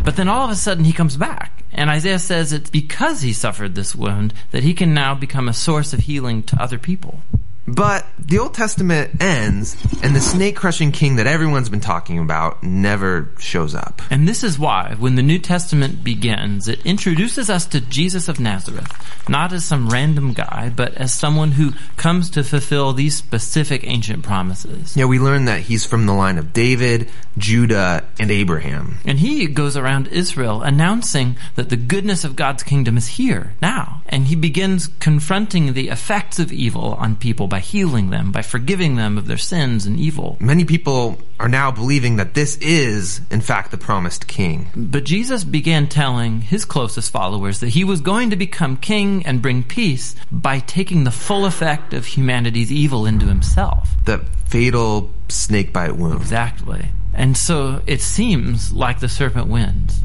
But 0.04 0.16
then 0.16 0.28
all 0.28 0.44
of 0.44 0.50
a 0.50 0.56
sudden 0.56 0.84
he 0.84 0.92
comes 0.92 1.16
back. 1.16 1.64
And 1.72 1.88
Isaiah 1.88 2.18
says 2.18 2.52
it's 2.52 2.70
because 2.70 3.22
he 3.22 3.32
suffered 3.32 3.74
this 3.74 3.94
wound 3.94 4.34
that 4.50 4.62
he 4.62 4.74
can 4.74 4.92
now 4.92 5.14
become 5.14 5.48
a 5.48 5.54
source 5.54 5.92
of 5.92 6.00
healing 6.00 6.42
to 6.44 6.62
other 6.62 6.78
people. 6.78 7.20
But 7.66 8.06
the 8.18 8.40
Old 8.40 8.54
Testament 8.54 9.22
ends, 9.22 9.76
and 10.02 10.16
the 10.16 10.20
snake 10.20 10.56
crushing 10.56 10.90
king 10.90 11.16
that 11.16 11.28
everyone's 11.28 11.68
been 11.68 11.80
talking 11.80 12.18
about 12.18 12.62
never 12.62 13.30
shows 13.38 13.74
up. 13.74 14.02
And 14.10 14.26
this 14.26 14.42
is 14.42 14.58
why, 14.58 14.96
when 14.98 15.14
the 15.14 15.22
New 15.22 15.38
Testament 15.38 16.02
begins, 16.02 16.66
it 16.66 16.84
introduces 16.84 17.48
us 17.48 17.66
to 17.66 17.80
Jesus 17.80 18.28
of 18.28 18.40
Nazareth, 18.40 18.90
not 19.28 19.52
as 19.52 19.64
some 19.64 19.88
random 19.90 20.32
guy, 20.32 20.72
but 20.74 20.94
as 20.94 21.14
someone 21.14 21.52
who 21.52 21.72
comes 21.96 22.30
to 22.30 22.42
fulfill 22.42 22.92
these 22.92 23.16
specific 23.16 23.86
ancient 23.86 24.24
promises. 24.24 24.96
Yeah, 24.96 25.04
we 25.04 25.20
learn 25.20 25.44
that 25.44 25.60
he's 25.60 25.86
from 25.86 26.06
the 26.06 26.14
line 26.14 26.38
of 26.38 26.52
David, 26.52 27.10
Judah, 27.38 28.04
and 28.18 28.30
Abraham. 28.32 28.98
And 29.04 29.20
he 29.20 29.46
goes 29.46 29.76
around 29.76 30.08
Israel 30.08 30.62
announcing 30.62 31.36
that 31.54 31.68
the 31.68 31.76
goodness 31.76 32.24
of 32.24 32.34
God's 32.34 32.64
kingdom 32.64 32.96
is 32.96 33.06
here, 33.06 33.54
now. 33.62 34.02
And 34.08 34.26
he 34.26 34.34
begins 34.34 34.88
confronting 34.98 35.72
the 35.72 35.88
effects 35.88 36.40
of 36.40 36.52
evil 36.52 36.94
on 36.94 37.14
people 37.14 37.46
by 37.52 37.60
healing 37.60 38.08
them, 38.08 38.32
by 38.32 38.40
forgiving 38.40 38.96
them 38.96 39.18
of 39.18 39.26
their 39.26 39.36
sins 39.36 39.84
and 39.84 40.00
evil. 40.00 40.38
Many 40.40 40.64
people 40.64 41.18
are 41.38 41.50
now 41.50 41.70
believing 41.70 42.16
that 42.16 42.32
this 42.32 42.56
is, 42.62 43.20
in 43.30 43.42
fact, 43.42 43.70
the 43.70 43.76
promised 43.76 44.26
king. 44.26 44.70
But 44.74 45.04
Jesus 45.04 45.44
began 45.44 45.86
telling 45.86 46.40
his 46.40 46.64
closest 46.64 47.12
followers 47.12 47.60
that 47.60 47.68
he 47.68 47.84
was 47.84 48.00
going 48.00 48.30
to 48.30 48.36
become 48.36 48.78
king 48.78 49.26
and 49.26 49.42
bring 49.42 49.64
peace 49.64 50.16
by 50.32 50.60
taking 50.60 51.04
the 51.04 51.10
full 51.10 51.44
effect 51.44 51.92
of 51.92 52.06
humanity's 52.06 52.72
evil 52.72 53.04
into 53.04 53.26
himself. 53.26 53.90
The 54.06 54.24
fatal 54.46 55.10
snake 55.28 55.74
bite 55.74 55.96
wound. 55.96 56.22
Exactly. 56.22 56.86
And 57.12 57.36
so 57.36 57.82
it 57.86 58.00
seems 58.00 58.72
like 58.72 59.00
the 59.00 59.10
serpent 59.10 59.48
wins. 59.48 60.00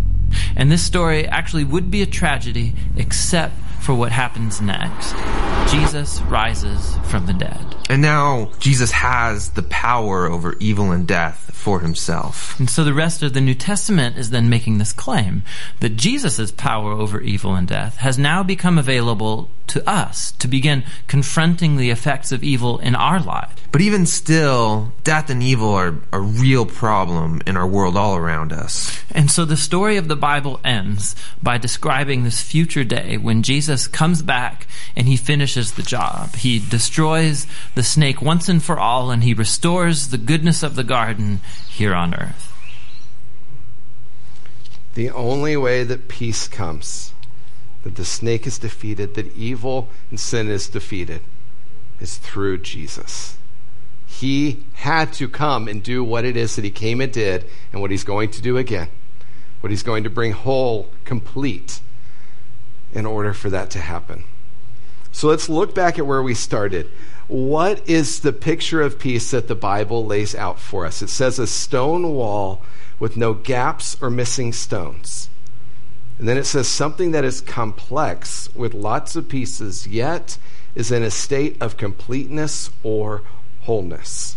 And 0.58 0.70
this 0.70 0.84
story 0.84 1.26
actually 1.26 1.64
would 1.64 1.90
be 1.90 2.02
a 2.02 2.06
tragedy 2.06 2.74
except 2.98 3.54
for 3.80 3.96
what 3.96 4.12
happens 4.12 4.60
next. 4.60 5.16
Jesus 5.70 6.22
rises 6.22 6.96
from 7.10 7.26
the 7.26 7.34
dead. 7.34 7.76
And 7.90 8.02
now 8.02 8.52
Jesus 8.60 8.92
has 8.92 9.50
the 9.50 9.64
power 9.64 10.26
over 10.26 10.56
evil 10.60 10.92
and 10.92 11.06
death 11.06 11.52
for 11.54 11.82
himself. 11.82 12.58
And 12.60 12.70
so 12.70 12.86
the 12.86 12.94
rest 12.94 13.22
of 13.22 13.34
the 13.34 13.42
New 13.42 13.54
Testament 13.54 14.18
is 14.18 14.30
then 14.30 14.50
making 14.50 14.78
this 14.78 14.94
claim 14.94 15.44
that 15.82 15.98
Jesus' 15.98 16.52
power 16.52 16.94
over 16.94 17.20
evil 17.20 17.56
and 17.56 17.68
death 17.68 17.98
has 17.98 18.18
now 18.18 18.44
become 18.44 18.78
available 18.78 19.50
to 19.68 19.88
us 19.90 20.32
to 20.34 20.48
begin 20.48 20.84
confronting 21.08 21.78
the 21.78 21.90
effects 21.90 22.32
of 22.32 22.44
evil 22.44 22.80
in 22.80 22.96
our 22.96 23.20
lives. 23.20 23.54
But 23.72 23.82
even 23.82 24.06
still, 24.06 24.94
death 25.04 25.30
and 25.30 25.44
evil 25.44 25.70
are 25.70 25.96
a 26.12 26.20
real 26.20 26.66
problem 26.66 27.42
in 27.46 27.58
our 27.58 27.68
world 27.68 27.98
all 27.98 28.16
around 28.16 28.54
us. 28.54 29.04
And 29.12 29.30
so 29.30 29.46
the 29.46 29.58
story 29.58 29.98
of 29.98 30.08
the 30.08 30.16
Bible 30.16 30.60
ends 30.64 31.16
by 31.44 31.58
describing 31.58 32.24
this 32.24 32.42
future 32.42 32.84
day 32.84 33.18
when 33.18 33.44
Jesus 33.44 33.88
comes 33.88 34.22
back 34.22 34.68
and 34.96 35.08
he 35.08 35.18
finishes 35.18 35.74
the 35.74 35.84
job. 35.84 36.36
He 36.36 36.60
destroys 36.60 37.46
the 37.76 37.84
snake 37.84 38.22
once 38.22 38.50
and 38.50 38.64
for 38.64 38.80
all 38.80 39.12
and 39.12 39.24
he 39.24 39.34
restores 39.34 40.08
the 40.08 40.18
goodness 40.18 40.64
of 40.64 40.76
the 40.76 40.84
garden 40.84 41.40
here 41.70 41.94
on 41.94 42.16
earth. 42.16 42.54
The 44.96 45.12
only 45.12 45.56
way 45.56 45.84
that 45.84 46.08
peace 46.08 46.48
comes, 46.48 47.14
that 47.84 47.96
the 47.96 48.06
snake 48.06 48.48
is 48.48 48.58
defeated, 48.58 49.16
that 49.16 49.36
evil 49.36 49.90
and 50.10 50.20
sin 50.20 50.50
is 50.50 50.68
defeated, 50.68 51.22
is 52.00 52.18
through 52.18 52.60
Jesus. 52.60 53.38
He 54.06 54.64
had 54.74 55.14
to 55.14 55.28
come 55.28 55.68
and 55.68 55.84
do 55.84 56.04
what 56.04 56.26
it 56.26 56.36
is 56.36 56.56
that 56.56 56.66
he 56.66 56.72
came 56.72 57.02
and 57.02 57.12
did, 57.12 57.46
and 57.72 57.82
what 57.82 57.92
he's 57.92 58.04
going 58.04 58.32
to 58.32 58.42
do 58.42 58.58
again, 58.58 58.88
what 59.62 59.70
he's 59.70 59.84
going 59.84 60.04
to 60.04 60.10
bring 60.10 60.32
whole, 60.32 60.90
complete, 61.06 61.82
in 62.94 63.06
order 63.06 63.34
for 63.34 63.50
that 63.50 63.70
to 63.72 63.80
happen. 63.80 64.24
So 65.12 65.28
let's 65.28 65.50
look 65.50 65.76
back 65.76 66.00
at 66.00 66.06
where 66.06 66.24
we 66.24 66.34
started. 66.34 66.90
What 67.28 67.88
is 67.88 68.22
the 68.22 68.34
picture 68.34 68.82
of 68.82 69.00
peace 69.00 69.32
that 69.32 69.48
the 69.48 69.56
Bible 69.56 70.06
lays 70.06 70.34
out 70.34 70.60
for 70.60 70.86
us? 70.86 71.02
It 71.02 71.10
says 71.10 71.40
a 71.40 71.48
stone 71.48 72.14
wall 72.14 72.62
with 73.00 73.18
no 73.18 73.34
gaps 73.34 73.98
or 74.02 74.10
missing 74.10 74.54
stones. 74.54 75.30
And 76.20 76.28
then 76.28 76.38
it 76.38 76.46
says 76.46 76.68
something 76.68 77.12
that 77.12 77.24
is 77.24 77.42
complex 77.42 78.50
with 78.56 78.74
lots 78.74 79.16
of 79.16 79.30
pieces, 79.30 79.86
yet 79.88 80.38
is 80.74 80.92
in 80.92 81.04
a 81.04 81.12
state 81.12 81.62
of 81.62 81.78
completeness 81.78 82.70
or 82.84 83.22
wholeness. 83.62 84.36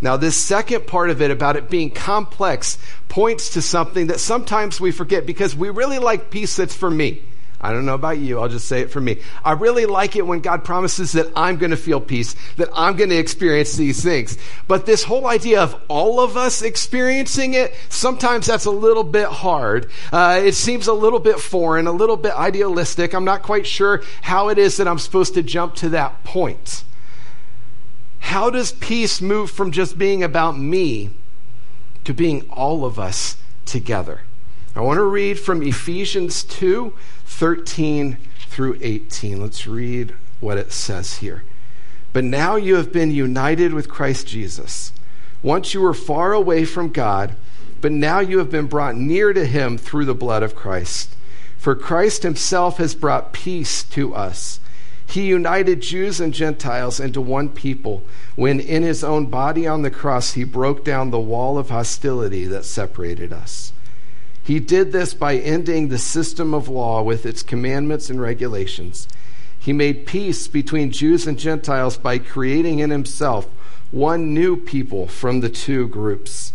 Now, 0.00 0.16
this 0.16 0.36
second 0.36 0.86
part 0.86 1.10
of 1.10 1.22
it 1.22 1.30
about 1.30 1.56
it 1.56 1.70
being 1.70 1.90
complex 1.90 2.76
points 3.08 3.50
to 3.50 3.62
something 3.62 4.08
that 4.08 4.18
sometimes 4.18 4.80
we 4.80 4.90
forget 4.90 5.24
because 5.26 5.54
we 5.54 5.70
really 5.70 5.98
like 5.98 6.30
peace 6.30 6.56
that's 6.56 6.74
for 6.74 6.90
me. 6.90 7.22
I 7.62 7.72
don't 7.72 7.86
know 7.86 7.94
about 7.94 8.18
you. 8.18 8.40
I'll 8.40 8.48
just 8.48 8.66
say 8.66 8.80
it 8.80 8.90
for 8.90 9.00
me. 9.00 9.18
I 9.44 9.52
really 9.52 9.86
like 9.86 10.16
it 10.16 10.26
when 10.26 10.40
God 10.40 10.64
promises 10.64 11.12
that 11.12 11.28
I'm 11.36 11.58
going 11.58 11.70
to 11.70 11.76
feel 11.76 12.00
peace, 12.00 12.34
that 12.56 12.68
I'm 12.74 12.96
going 12.96 13.10
to 13.10 13.16
experience 13.16 13.76
these 13.76 14.02
things. 14.02 14.36
But 14.66 14.84
this 14.84 15.04
whole 15.04 15.28
idea 15.28 15.62
of 15.62 15.80
all 15.86 16.18
of 16.18 16.36
us 16.36 16.62
experiencing 16.62 17.54
it, 17.54 17.72
sometimes 17.88 18.46
that's 18.46 18.64
a 18.64 18.70
little 18.72 19.04
bit 19.04 19.28
hard. 19.28 19.90
Uh, 20.12 20.40
it 20.42 20.54
seems 20.54 20.88
a 20.88 20.92
little 20.92 21.20
bit 21.20 21.38
foreign, 21.38 21.86
a 21.86 21.92
little 21.92 22.16
bit 22.16 22.32
idealistic. 22.32 23.14
I'm 23.14 23.24
not 23.24 23.42
quite 23.42 23.66
sure 23.66 24.02
how 24.22 24.48
it 24.48 24.58
is 24.58 24.78
that 24.78 24.88
I'm 24.88 24.98
supposed 24.98 25.34
to 25.34 25.42
jump 25.42 25.76
to 25.76 25.90
that 25.90 26.24
point. 26.24 26.82
How 28.18 28.50
does 28.50 28.72
peace 28.72 29.20
move 29.20 29.52
from 29.52 29.70
just 29.70 29.96
being 29.96 30.24
about 30.24 30.58
me 30.58 31.10
to 32.04 32.12
being 32.12 32.48
all 32.50 32.84
of 32.84 32.98
us 32.98 33.36
together? 33.66 34.22
I 34.74 34.80
want 34.80 34.96
to 34.96 35.04
read 35.04 35.38
from 35.38 35.62
Ephesians 35.62 36.44
2 36.44 36.94
13 37.32 38.18
through 38.48 38.78
18. 38.80 39.40
Let's 39.40 39.66
read 39.66 40.14
what 40.40 40.58
it 40.58 40.72
says 40.72 41.18
here. 41.18 41.42
But 42.12 42.24
now 42.24 42.56
you 42.56 42.76
have 42.76 42.92
been 42.92 43.10
united 43.10 43.72
with 43.72 43.88
Christ 43.88 44.26
Jesus. 44.26 44.92
Once 45.42 45.74
you 45.74 45.80
were 45.80 45.94
far 45.94 46.32
away 46.32 46.64
from 46.64 46.90
God, 46.90 47.34
but 47.80 47.90
now 47.90 48.20
you 48.20 48.38
have 48.38 48.50
been 48.50 48.66
brought 48.66 48.96
near 48.96 49.32
to 49.32 49.44
him 49.44 49.76
through 49.76 50.04
the 50.04 50.14
blood 50.14 50.42
of 50.42 50.54
Christ. 50.54 51.16
For 51.58 51.74
Christ 51.74 52.22
himself 52.22 52.76
has 52.76 52.94
brought 52.94 53.32
peace 53.32 53.82
to 53.84 54.14
us. 54.14 54.60
He 55.06 55.26
united 55.26 55.82
Jews 55.82 56.20
and 56.20 56.32
Gentiles 56.32 57.00
into 57.00 57.20
one 57.20 57.48
people 57.48 58.04
when, 58.36 58.60
in 58.60 58.82
his 58.82 59.02
own 59.02 59.26
body 59.26 59.66
on 59.66 59.82
the 59.82 59.90
cross, 59.90 60.34
he 60.34 60.44
broke 60.44 60.84
down 60.84 61.10
the 61.10 61.18
wall 61.18 61.58
of 61.58 61.70
hostility 61.70 62.46
that 62.46 62.64
separated 62.64 63.32
us. 63.32 63.72
He 64.44 64.58
did 64.58 64.92
this 64.92 65.14
by 65.14 65.36
ending 65.36 65.88
the 65.88 65.98
system 65.98 66.52
of 66.52 66.68
law 66.68 67.02
with 67.02 67.24
its 67.24 67.42
commandments 67.42 68.10
and 68.10 68.20
regulations. 68.20 69.06
He 69.58 69.72
made 69.72 70.06
peace 70.06 70.48
between 70.48 70.90
Jews 70.90 71.26
and 71.26 71.38
Gentiles 71.38 71.96
by 71.96 72.18
creating 72.18 72.80
in 72.80 72.90
himself 72.90 73.46
one 73.92 74.34
new 74.34 74.56
people 74.56 75.06
from 75.06 75.40
the 75.40 75.48
two 75.48 75.86
groups. 75.86 76.52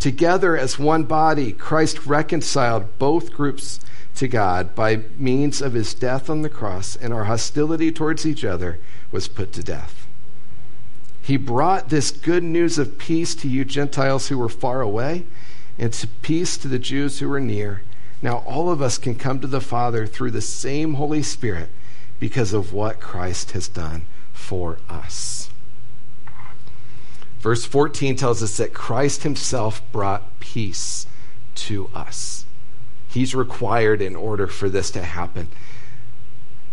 Together 0.00 0.56
as 0.56 0.78
one 0.78 1.04
body, 1.04 1.52
Christ 1.52 2.04
reconciled 2.06 2.98
both 2.98 3.32
groups 3.32 3.78
to 4.16 4.26
God 4.26 4.74
by 4.74 5.02
means 5.16 5.62
of 5.62 5.72
his 5.72 5.94
death 5.94 6.28
on 6.28 6.42
the 6.42 6.48
cross, 6.48 6.96
and 6.96 7.12
our 7.12 7.24
hostility 7.24 7.92
towards 7.92 8.26
each 8.26 8.44
other 8.44 8.78
was 9.12 9.28
put 9.28 9.52
to 9.52 9.62
death. 9.62 10.06
He 11.22 11.36
brought 11.36 11.88
this 11.88 12.10
good 12.10 12.42
news 12.42 12.78
of 12.78 12.98
peace 12.98 13.34
to 13.36 13.48
you 13.48 13.64
Gentiles 13.64 14.28
who 14.28 14.38
were 14.38 14.48
far 14.48 14.80
away, 14.80 15.24
and 15.78 15.92
to 15.92 16.06
peace 16.06 16.56
to 16.58 16.68
the 16.68 16.78
Jews 16.78 17.18
who 17.18 17.28
were 17.28 17.40
near. 17.40 17.82
Now 18.22 18.38
all 18.46 18.70
of 18.70 18.80
us 18.80 18.98
can 18.98 19.14
come 19.14 19.40
to 19.40 19.46
the 19.46 19.60
Father 19.60 20.06
through 20.06 20.30
the 20.30 20.40
same 20.40 20.94
Holy 20.94 21.22
Spirit 21.22 21.68
because 22.18 22.52
of 22.52 22.72
what 22.72 23.00
Christ 23.00 23.52
has 23.52 23.68
done 23.68 24.06
for 24.32 24.78
us. 24.88 25.50
Verse 27.40 27.66
14 27.66 28.16
tells 28.16 28.42
us 28.42 28.56
that 28.56 28.72
Christ 28.72 29.22
himself 29.22 29.82
brought 29.92 30.40
peace 30.40 31.06
to 31.56 31.90
us. 31.94 32.46
He's 33.08 33.34
required 33.34 34.00
in 34.00 34.16
order 34.16 34.46
for 34.46 34.68
this 34.68 34.90
to 34.92 35.02
happen. 35.02 35.48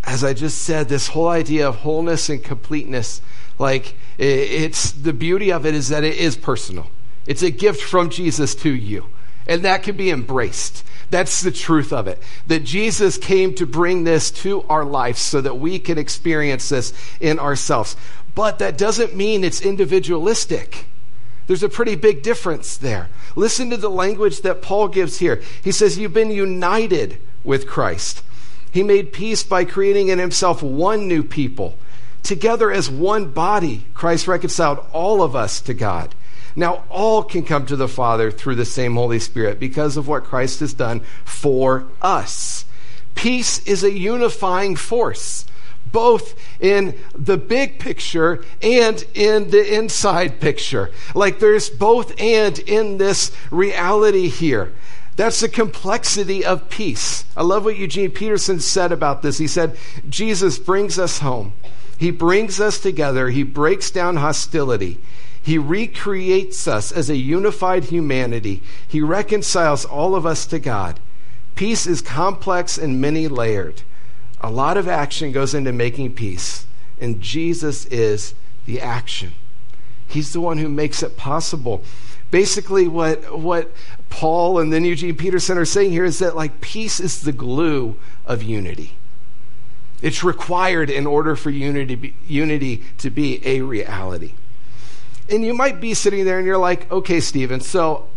As 0.04 0.24
I 0.24 0.34
just 0.34 0.60
said, 0.60 0.88
this 0.88 1.10
whole 1.10 1.28
idea 1.28 1.68
of 1.68 1.78
wholeness 1.78 2.30
and 2.30 2.42
completeness, 2.42 3.22
like 3.60 3.96
it's 4.18 4.92
the 4.92 5.14
beauty 5.14 5.52
of 5.52 5.66
it 5.66 5.76
is 5.76 5.90
that 5.90 6.04
it 6.04 6.16
is 6.16 6.38
personal. 6.38 6.90
It's 7.26 7.44
a 7.44 7.52
gift 7.52 7.82
from 7.82 8.10
Jesus 8.10 8.56
to 8.56 8.74
you, 8.74 9.06
and 9.48 9.64
that 9.64 9.84
can 9.84 9.96
be 9.96 10.10
embraced. 10.10 10.84
That's 11.10 11.42
the 11.42 11.52
truth 11.52 11.92
of 11.92 12.08
it. 12.08 12.22
That 12.48 12.64
Jesus 12.64 13.18
came 13.18 13.54
to 13.56 13.66
bring 13.66 14.06
this 14.06 14.32
to 14.32 14.64
our 14.64 14.86
life 14.86 15.18
so 15.18 15.42
that 15.42 15.60
we 15.60 15.78
can 15.78 15.98
experience 15.98 16.70
this 16.70 16.94
in 17.20 17.38
ourselves. 17.38 17.98
But 18.34 18.60
that 18.60 18.78
doesn't 18.78 19.16
mean 19.16 19.44
it's 19.44 19.62
individualistic. 19.62 20.86
There's 21.48 21.64
a 21.64 21.70
pretty 21.70 21.96
big 21.96 22.24
difference 22.24 22.78
there. 22.78 23.10
Listen 23.36 23.70
to 23.72 23.78
the 23.78 23.90
language 23.90 24.42
that 24.42 24.62
Paul 24.62 24.88
gives 24.88 25.20
here. 25.20 25.42
He 25.62 25.74
says, 25.74 25.98
You've 25.98 26.14
been 26.14 26.32
united 26.32 27.20
with 27.44 27.68
Christ. 27.68 28.24
He 28.72 28.84
made 28.84 29.12
peace 29.12 29.44
by 29.44 29.66
creating 29.66 30.08
in 30.08 30.18
himself 30.18 30.64
one 30.64 31.10
new 31.10 31.24
people. 31.24 31.78
Together 32.24 32.72
as 32.72 32.90
one 32.90 33.32
body, 33.32 33.86
Christ 33.94 34.28
reconciled 34.28 34.80
all 34.94 35.22
of 35.22 35.36
us 35.36 35.60
to 35.62 35.74
God. 35.74 36.16
Now, 36.56 36.84
all 36.90 37.24
can 37.24 37.44
come 37.44 37.66
to 37.68 37.76
the 37.76 37.88
Father 37.88 38.32
through 38.32 38.56
the 38.56 38.66
same 38.66 38.96
Holy 38.96 39.20
Spirit 39.20 39.60
because 39.60 39.98
of 39.98 40.08
what 40.08 40.26
Christ 40.26 40.60
has 40.60 40.74
done 40.74 41.02
for 41.24 41.86
us. 42.02 42.66
Peace 43.16 43.66
is 43.68 43.84
a 43.84 43.92
unifying 43.92 44.76
force 44.76 45.46
both 45.92 46.36
in 46.60 46.98
the 47.14 47.38
big 47.38 47.80
picture 47.80 48.44
and 48.62 49.04
in 49.14 49.50
the 49.50 49.76
inside 49.76 50.40
picture. 50.40 50.92
Like 51.14 51.40
there's 51.40 51.70
both 51.70 52.20
and 52.20 52.58
in 52.60 52.98
this 52.98 53.32
reality 53.50 54.28
here. 54.28 54.72
That's 55.18 55.42
the 55.42 55.50
complexity 55.50 56.46
of 56.46 56.70
peace. 56.70 57.26
I 57.36 57.44
love 57.44 57.66
what 57.66 57.78
Eugene 57.78 58.12
Peterson 58.12 58.60
said 58.60 58.92
about 58.92 59.22
this. 59.22 59.38
He 59.38 59.48
said, 59.48 59.78
Jesus 60.10 60.58
brings 60.58 60.98
us 60.98 61.20
home. 61.20 61.54
He 61.98 62.12
brings 62.12 62.60
us 62.60 62.80
together. 62.80 63.30
He 63.30 63.44
breaks 63.44 63.92
down 63.92 64.16
hostility. 64.16 65.00
He 65.44 65.58
recreates 65.58 66.68
us 66.68 66.92
as 66.92 67.10
a 67.10 67.18
unified 67.18 67.86
humanity. 67.86 68.62
He 68.88 69.02
reconciles 69.02 69.86
all 69.86 70.16
of 70.16 70.26
us 70.26 70.46
to 70.48 70.60
God. 70.60 71.00
Peace 71.56 71.88
is 71.88 72.02
complex 72.02 72.78
and 72.78 73.02
many 73.02 73.28
layered. 73.28 73.82
A 74.40 74.52
lot 74.52 74.78
of 74.78 74.88
action 74.88 75.32
goes 75.32 75.54
into 75.54 75.72
making 75.72 76.14
peace, 76.14 76.66
and 77.00 77.22
Jesus 77.22 77.86
is 77.86 78.34
the 78.66 78.80
action. 78.82 79.34
He's 80.08 80.34
the 80.34 80.42
one 80.42 80.58
who 80.58 80.70
makes 80.70 81.04
it 81.04 81.18
possible. 81.18 81.84
Basically, 82.32 82.88
what, 82.88 83.38
what 83.38 83.72
Paul 84.10 84.60
and 84.60 84.72
then 84.72 84.86
Eugene 84.86 85.16
Peterson 85.16 85.58
are 85.58 85.66
saying 85.66 85.92
here 85.92 86.06
is 86.06 86.20
that 86.20 86.36
like 86.36 86.62
peace 86.62 87.00
is 87.00 87.22
the 87.22 87.32
glue 87.32 87.98
of 88.26 88.44
unity. 88.44 88.94
It's 90.02 90.24
required 90.24 90.90
in 90.90 91.06
order 91.06 91.36
for 91.36 91.50
unity, 91.50 92.16
unity 92.28 92.84
to 92.98 93.10
be 93.10 93.46
a 93.46 93.62
reality. 93.62 94.34
And 95.32 95.46
you 95.46 95.54
might 95.54 95.80
be 95.80 95.94
sitting 95.94 96.26
there 96.26 96.38
and 96.38 96.46
you're 96.46 96.58
like, 96.58 96.92
okay, 96.92 97.22
Stephen, 97.22 97.62
so 97.62 98.10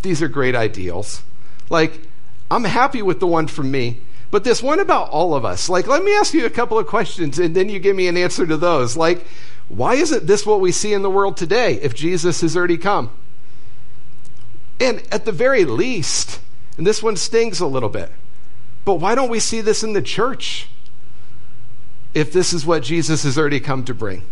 these 0.00 0.22
are 0.22 0.28
great 0.28 0.56
ideals. 0.56 1.22
Like, 1.68 2.00
I'm 2.50 2.64
happy 2.64 3.02
with 3.02 3.20
the 3.20 3.26
one 3.26 3.46
from 3.46 3.70
me. 3.70 3.98
But 4.30 4.44
this 4.44 4.62
one 4.62 4.80
about 4.80 5.10
all 5.10 5.34
of 5.34 5.44
us, 5.44 5.68
like, 5.68 5.86
let 5.86 6.02
me 6.02 6.14
ask 6.14 6.32
you 6.32 6.46
a 6.46 6.50
couple 6.50 6.78
of 6.78 6.86
questions 6.86 7.38
and 7.38 7.54
then 7.54 7.68
you 7.68 7.78
give 7.78 7.94
me 7.94 8.08
an 8.08 8.16
answer 8.16 8.46
to 8.46 8.56
those. 8.56 8.96
Like, 8.96 9.26
why 9.68 9.94
isn't 9.94 10.26
this 10.26 10.46
what 10.46 10.60
we 10.60 10.72
see 10.72 10.94
in 10.94 11.02
the 11.02 11.10
world 11.10 11.36
today 11.36 11.74
if 11.74 11.94
Jesus 11.94 12.40
has 12.40 12.56
already 12.56 12.78
come? 12.78 13.10
And 14.80 15.02
at 15.12 15.26
the 15.26 15.32
very 15.32 15.66
least, 15.66 16.40
and 16.78 16.86
this 16.86 17.02
one 17.02 17.16
stings 17.16 17.60
a 17.60 17.66
little 17.66 17.90
bit, 17.90 18.10
but 18.86 18.94
why 18.94 19.14
don't 19.14 19.30
we 19.30 19.38
see 19.38 19.60
this 19.60 19.84
in 19.84 19.92
the 19.92 20.02
church 20.02 20.68
if 22.14 22.32
this 22.32 22.52
is 22.52 22.66
what 22.66 22.82
Jesus 22.82 23.22
has 23.24 23.38
already 23.38 23.60
come 23.60 23.84
to 23.84 23.94
bring? 23.94 24.22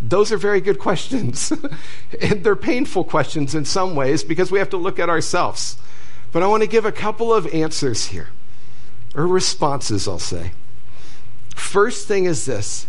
Those 0.00 0.30
are 0.30 0.36
very 0.36 0.60
good 0.60 0.78
questions. 0.78 1.52
and 2.20 2.44
they're 2.44 2.56
painful 2.56 3.04
questions 3.04 3.54
in 3.54 3.64
some 3.64 3.94
ways 3.94 4.22
because 4.22 4.50
we 4.50 4.58
have 4.58 4.70
to 4.70 4.76
look 4.76 4.98
at 4.98 5.08
ourselves. 5.08 5.76
But 6.32 6.42
I 6.42 6.46
want 6.46 6.62
to 6.62 6.68
give 6.68 6.84
a 6.84 6.92
couple 6.92 7.32
of 7.32 7.52
answers 7.54 8.06
here 8.06 8.28
or 9.14 9.26
responses, 9.26 10.06
I'll 10.06 10.18
say. 10.18 10.52
First 11.54 12.06
thing 12.06 12.24
is 12.24 12.44
this 12.44 12.86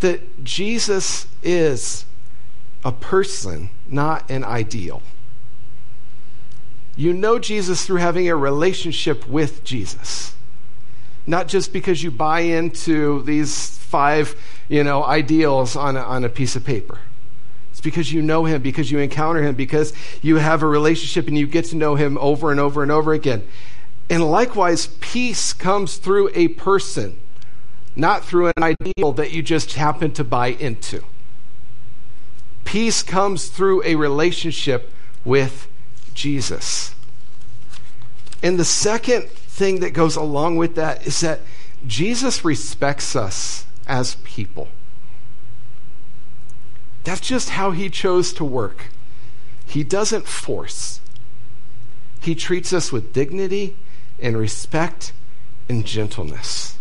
that 0.00 0.44
Jesus 0.44 1.26
is 1.42 2.04
a 2.84 2.92
person, 2.92 3.70
not 3.88 4.30
an 4.30 4.44
ideal. 4.44 5.02
You 6.96 7.12
know 7.12 7.38
Jesus 7.38 7.84
through 7.84 7.96
having 7.96 8.28
a 8.28 8.36
relationship 8.36 9.26
with 9.26 9.64
Jesus. 9.64 10.34
Not 11.26 11.48
just 11.48 11.72
because 11.72 12.02
you 12.02 12.10
buy 12.10 12.40
into 12.40 13.22
these 13.22 13.76
five, 13.78 14.36
you 14.68 14.84
know, 14.84 15.04
ideals 15.04 15.76
on 15.76 15.96
a, 15.96 16.00
on 16.00 16.24
a 16.24 16.28
piece 16.28 16.56
of 16.56 16.64
paper. 16.64 16.98
It's 17.72 17.80
because 17.80 18.12
you 18.12 18.22
know 18.22 18.44
him, 18.44 18.62
because 18.62 18.90
you 18.90 18.98
encounter 18.98 19.42
him, 19.42 19.54
because 19.54 19.92
you 20.22 20.36
have 20.36 20.62
a 20.62 20.66
relationship 20.66 21.28
and 21.28 21.36
you 21.36 21.46
get 21.46 21.66
to 21.66 21.76
know 21.76 21.94
him 21.94 22.16
over 22.18 22.50
and 22.50 22.60
over 22.60 22.82
and 22.82 22.90
over 22.90 23.12
again. 23.12 23.46
And 24.08 24.30
likewise, 24.30 24.86
peace 25.00 25.52
comes 25.52 25.96
through 25.96 26.30
a 26.34 26.48
person, 26.48 27.18
not 27.96 28.24
through 28.24 28.52
an 28.56 28.62
ideal 28.62 29.12
that 29.12 29.32
you 29.32 29.42
just 29.42 29.74
happen 29.74 30.12
to 30.12 30.24
buy 30.24 30.48
into. 30.48 31.02
Peace 32.64 33.02
comes 33.02 33.48
through 33.48 33.82
a 33.84 33.94
relationship 33.96 34.90
with 35.24 35.68
Jesus. 36.14 36.94
And 38.42 38.58
the 38.58 38.64
second 38.64 39.28
thing 39.56 39.80
that 39.80 39.94
goes 39.94 40.16
along 40.16 40.56
with 40.56 40.74
that 40.74 41.06
is 41.06 41.20
that 41.20 41.40
Jesus 41.86 42.44
respects 42.44 43.16
us 43.16 43.64
as 43.86 44.16
people. 44.16 44.68
That's 47.04 47.20
just 47.20 47.50
how 47.50 47.70
he 47.70 47.88
chose 47.88 48.32
to 48.34 48.44
work. 48.44 48.86
He 49.64 49.82
doesn't 49.82 50.26
force. 50.26 51.00
He 52.20 52.34
treats 52.34 52.72
us 52.72 52.92
with 52.92 53.12
dignity 53.12 53.76
and 54.20 54.36
respect 54.36 55.12
and 55.68 55.86
gentleness. 55.86 56.76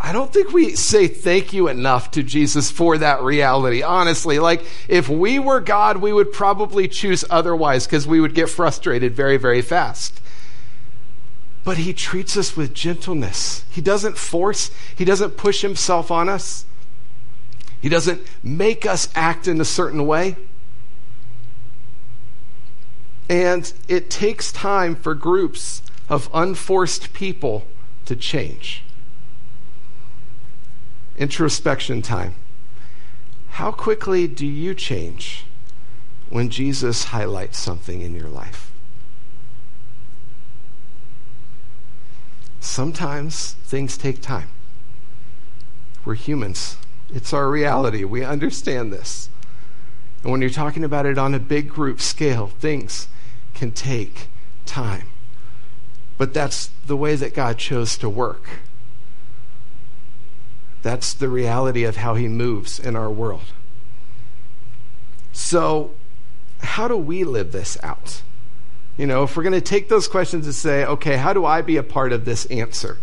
I 0.00 0.12
don't 0.12 0.32
think 0.32 0.52
we 0.52 0.76
say 0.76 1.08
thank 1.08 1.52
you 1.52 1.68
enough 1.68 2.10
to 2.12 2.22
Jesus 2.22 2.70
for 2.70 2.96
that 2.98 3.22
reality, 3.22 3.82
honestly. 3.82 4.38
Like, 4.38 4.64
if 4.88 5.10
we 5.10 5.38
were 5.38 5.60
God, 5.60 5.98
we 5.98 6.12
would 6.12 6.32
probably 6.32 6.88
choose 6.88 7.22
otherwise 7.28 7.86
because 7.86 8.06
we 8.06 8.20
would 8.20 8.34
get 8.34 8.48
frustrated 8.48 9.14
very, 9.14 9.36
very 9.36 9.60
fast. 9.60 10.18
But 11.62 11.78
He 11.78 11.92
treats 11.92 12.36
us 12.36 12.56
with 12.56 12.74
gentleness. 12.74 13.64
He 13.70 13.80
doesn't 13.80 14.16
force, 14.16 14.70
He 14.96 15.04
doesn't 15.04 15.36
push 15.36 15.62
Himself 15.62 16.10
on 16.10 16.28
us. 16.28 16.64
He 17.80 17.88
doesn't 17.88 18.22
make 18.42 18.84
us 18.84 19.08
act 19.14 19.48
in 19.48 19.60
a 19.60 19.64
certain 19.64 20.06
way. 20.06 20.36
And 23.28 23.72
it 23.88 24.10
takes 24.10 24.52
time 24.52 24.96
for 24.96 25.14
groups 25.14 25.82
of 26.08 26.28
unforced 26.34 27.12
people 27.12 27.66
to 28.04 28.16
change. 28.16 28.82
Introspection 31.16 32.02
time. 32.02 32.34
How 33.50 33.70
quickly 33.70 34.26
do 34.26 34.46
you 34.46 34.74
change 34.74 35.44
when 36.28 36.50
Jesus 36.50 37.04
highlights 37.04 37.58
something 37.58 38.00
in 38.00 38.14
your 38.14 38.28
life? 38.28 38.69
Sometimes 42.60 43.54
things 43.64 43.96
take 43.96 44.20
time. 44.20 44.50
We're 46.04 46.14
humans. 46.14 46.76
It's 47.12 47.32
our 47.32 47.50
reality. 47.50 48.04
We 48.04 48.22
understand 48.22 48.92
this. 48.92 49.28
And 50.22 50.30
when 50.30 50.40
you're 50.40 50.50
talking 50.50 50.84
about 50.84 51.06
it 51.06 51.18
on 51.18 51.34
a 51.34 51.38
big 51.38 51.68
group 51.68 52.00
scale, 52.00 52.48
things 52.48 53.08
can 53.54 53.72
take 53.72 54.28
time. 54.66 55.08
But 56.18 56.34
that's 56.34 56.70
the 56.86 56.96
way 56.96 57.16
that 57.16 57.34
God 57.34 57.56
chose 57.56 57.96
to 57.98 58.08
work. 58.08 58.60
That's 60.82 61.14
the 61.14 61.28
reality 61.28 61.84
of 61.84 61.96
how 61.96 62.14
He 62.14 62.28
moves 62.28 62.78
in 62.78 62.94
our 62.94 63.10
world. 63.10 63.52
So, 65.32 65.92
how 66.60 66.88
do 66.88 66.96
we 66.96 67.24
live 67.24 67.52
this 67.52 67.78
out? 67.82 68.22
You 69.00 69.06
know, 69.06 69.22
if 69.22 69.34
we're 69.34 69.44
going 69.44 69.54
to 69.54 69.62
take 69.62 69.88
those 69.88 70.06
questions 70.06 70.44
and 70.44 70.54
say, 70.54 70.84
okay, 70.84 71.16
how 71.16 71.32
do 71.32 71.46
I 71.46 71.62
be 71.62 71.78
a 71.78 71.82
part 71.82 72.12
of 72.12 72.26
this 72.26 72.44
answer? 72.46 72.98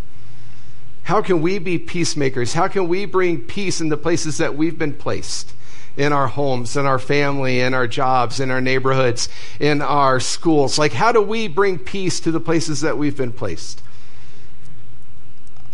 How 1.02 1.24
can 1.24 1.42
we 1.42 1.58
be 1.58 1.80
peacemakers? 1.80 2.54
How 2.54 2.68
can 2.68 2.88
we 2.88 3.06
bring 3.06 3.42
peace 3.42 3.82
in 3.82 3.90
the 3.90 3.98
places 3.98 4.38
that 4.38 4.56
we've 4.56 4.78
been 4.78 4.94
placed? 4.94 5.54
In 5.96 6.14
our 6.14 6.28
homes, 6.28 6.78
in 6.78 6.86
our 6.86 7.00
family, 7.00 7.62
in 7.62 7.74
our 7.74 7.88
jobs, 7.88 8.40
in 8.40 8.52
our 8.52 8.62
neighborhoods, 8.62 9.28
in 9.60 9.82
our 9.82 10.20
schools. 10.20 10.78
Like, 10.78 10.94
how 10.94 11.12
do 11.12 11.20
we 11.20 11.48
bring 11.48 11.80
peace 11.80 12.20
to 12.20 12.32
the 12.32 12.40
places 12.40 12.82
that 12.82 12.96
we've 12.96 13.18
been 13.18 13.34
placed? 13.34 13.82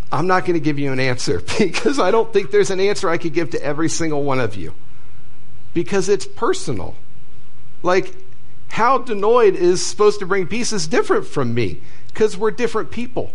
I'm 0.10 0.28
not 0.28 0.46
going 0.46 0.54
to 0.54 0.64
give 0.64 0.80
you 0.80 0.94
an 0.94 1.02
answer 1.02 1.42
because 1.60 2.00
I 2.00 2.12
don't 2.12 2.32
think 2.32 2.50
there's 2.50 2.70
an 2.70 2.80
answer 2.80 3.10
I 3.10 3.18
could 3.18 3.34
give 3.34 3.50
to 3.50 3.62
every 3.62 3.90
single 3.90 4.24
one 4.24 4.40
of 4.40 4.56
you 4.56 4.74
because 5.74 6.08
it's 6.08 6.26
personal. 6.26 6.96
Like, 7.82 8.16
how 8.74 8.98
Denoid 8.98 9.54
is 9.54 9.86
supposed 9.86 10.18
to 10.18 10.26
bring 10.26 10.48
peace 10.48 10.74
is 10.74 10.88
different 10.88 11.28
from 11.28 11.54
me 11.54 11.80
because 12.08 12.36
we're 12.36 12.50
different 12.50 12.90
people. 12.90 13.32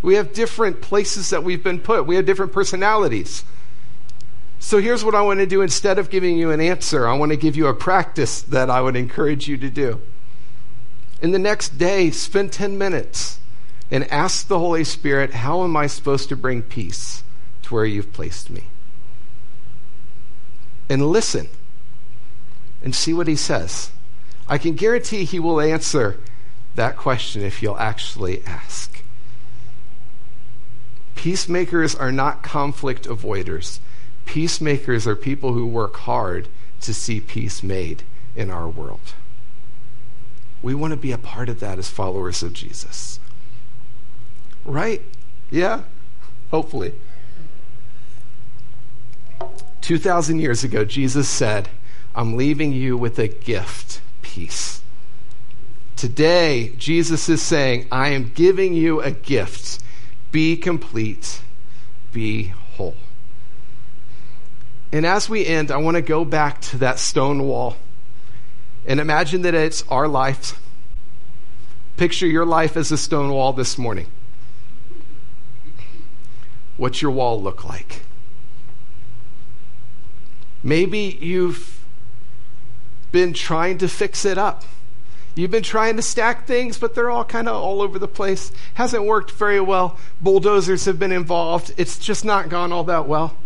We 0.00 0.14
have 0.14 0.32
different 0.32 0.80
places 0.80 1.30
that 1.30 1.42
we've 1.42 1.64
been 1.64 1.80
put. 1.80 2.06
We 2.06 2.14
have 2.14 2.24
different 2.24 2.52
personalities. 2.52 3.42
So 4.60 4.78
here's 4.78 5.04
what 5.04 5.16
I 5.16 5.22
want 5.22 5.40
to 5.40 5.46
do 5.46 5.60
instead 5.60 5.98
of 5.98 6.08
giving 6.08 6.36
you 6.36 6.52
an 6.52 6.60
answer, 6.60 7.08
I 7.08 7.14
want 7.14 7.32
to 7.32 7.36
give 7.36 7.56
you 7.56 7.66
a 7.66 7.74
practice 7.74 8.42
that 8.42 8.70
I 8.70 8.80
would 8.80 8.94
encourage 8.94 9.48
you 9.48 9.56
to 9.56 9.68
do. 9.70 10.00
In 11.20 11.32
the 11.32 11.38
next 11.40 11.78
day, 11.78 12.12
spend 12.12 12.52
10 12.52 12.78
minutes 12.78 13.40
and 13.90 14.08
ask 14.08 14.46
the 14.46 14.60
Holy 14.60 14.84
Spirit, 14.84 15.34
How 15.34 15.64
am 15.64 15.76
I 15.76 15.88
supposed 15.88 16.28
to 16.28 16.36
bring 16.36 16.62
peace 16.62 17.24
to 17.64 17.74
where 17.74 17.84
you've 17.84 18.12
placed 18.12 18.50
me? 18.50 18.68
And 20.88 21.08
listen 21.08 21.48
and 22.84 22.94
see 22.94 23.12
what 23.12 23.26
he 23.26 23.34
says. 23.34 23.90
I 24.48 24.58
can 24.58 24.74
guarantee 24.74 25.24
he 25.24 25.40
will 25.40 25.60
answer 25.60 26.18
that 26.74 26.96
question 26.96 27.42
if 27.42 27.62
you'll 27.62 27.78
actually 27.78 28.44
ask. 28.44 29.02
Peacemakers 31.14 31.94
are 31.94 32.12
not 32.12 32.42
conflict 32.42 33.08
avoiders. 33.08 33.80
Peacemakers 34.26 35.06
are 35.06 35.16
people 35.16 35.54
who 35.54 35.66
work 35.66 35.96
hard 35.96 36.48
to 36.82 36.94
see 36.94 37.20
peace 37.20 37.62
made 37.62 38.02
in 38.36 38.50
our 38.50 38.68
world. 38.68 39.14
We 40.62 40.74
want 40.74 40.92
to 40.92 40.96
be 40.96 41.12
a 41.12 41.18
part 41.18 41.48
of 41.48 41.60
that 41.60 41.78
as 41.78 41.88
followers 41.88 42.42
of 42.42 42.52
Jesus. 42.52 43.18
Right? 44.64 45.02
Yeah? 45.50 45.82
Hopefully. 46.50 46.92
2,000 49.80 50.40
years 50.40 50.64
ago, 50.64 50.84
Jesus 50.84 51.28
said, 51.28 51.68
I'm 52.14 52.36
leaving 52.36 52.72
you 52.72 52.96
with 52.96 53.18
a 53.18 53.28
gift 53.28 54.00
peace. 54.36 54.82
Today, 55.96 56.74
Jesus 56.76 57.26
is 57.30 57.40
saying, 57.40 57.88
I 57.90 58.10
am 58.10 58.32
giving 58.34 58.74
you 58.74 59.00
a 59.00 59.10
gift 59.10 59.80
be 60.30 60.58
complete, 60.58 61.40
be 62.12 62.48
whole. 62.74 62.96
And 64.92 65.06
as 65.06 65.30
we 65.30 65.46
end, 65.46 65.70
I 65.70 65.78
want 65.78 65.94
to 65.94 66.02
go 66.02 66.22
back 66.22 66.60
to 66.62 66.76
that 66.78 66.98
stone 66.98 67.44
wall 67.44 67.78
and 68.84 69.00
imagine 69.00 69.40
that 69.40 69.54
it's 69.54 69.82
our 69.88 70.06
life. 70.06 70.60
Picture 71.96 72.26
your 72.26 72.44
life 72.44 72.76
as 72.76 72.92
a 72.92 72.98
stone 72.98 73.30
wall 73.32 73.54
this 73.54 73.78
morning. 73.78 74.08
What's 76.76 77.00
your 77.00 77.10
wall 77.10 77.42
look 77.42 77.64
like? 77.64 78.02
Maybe 80.62 81.16
you've 81.22 81.75
been 83.12 83.32
trying 83.32 83.78
to 83.78 83.88
fix 83.88 84.24
it 84.24 84.38
up. 84.38 84.64
You've 85.34 85.50
been 85.50 85.62
trying 85.62 85.96
to 85.96 86.02
stack 86.02 86.46
things, 86.46 86.78
but 86.78 86.94
they're 86.94 87.10
all 87.10 87.24
kind 87.24 87.46
of 87.46 87.56
all 87.56 87.82
over 87.82 87.98
the 87.98 88.08
place. 88.08 88.52
Hasn't 88.74 89.04
worked 89.04 89.30
very 89.32 89.60
well. 89.60 89.98
Bulldozers 90.20 90.86
have 90.86 90.98
been 90.98 91.12
involved. 91.12 91.74
It's 91.76 91.98
just 91.98 92.24
not 92.24 92.48
gone 92.48 92.72
all 92.72 92.84
that 92.84 93.06
well. 93.06 93.36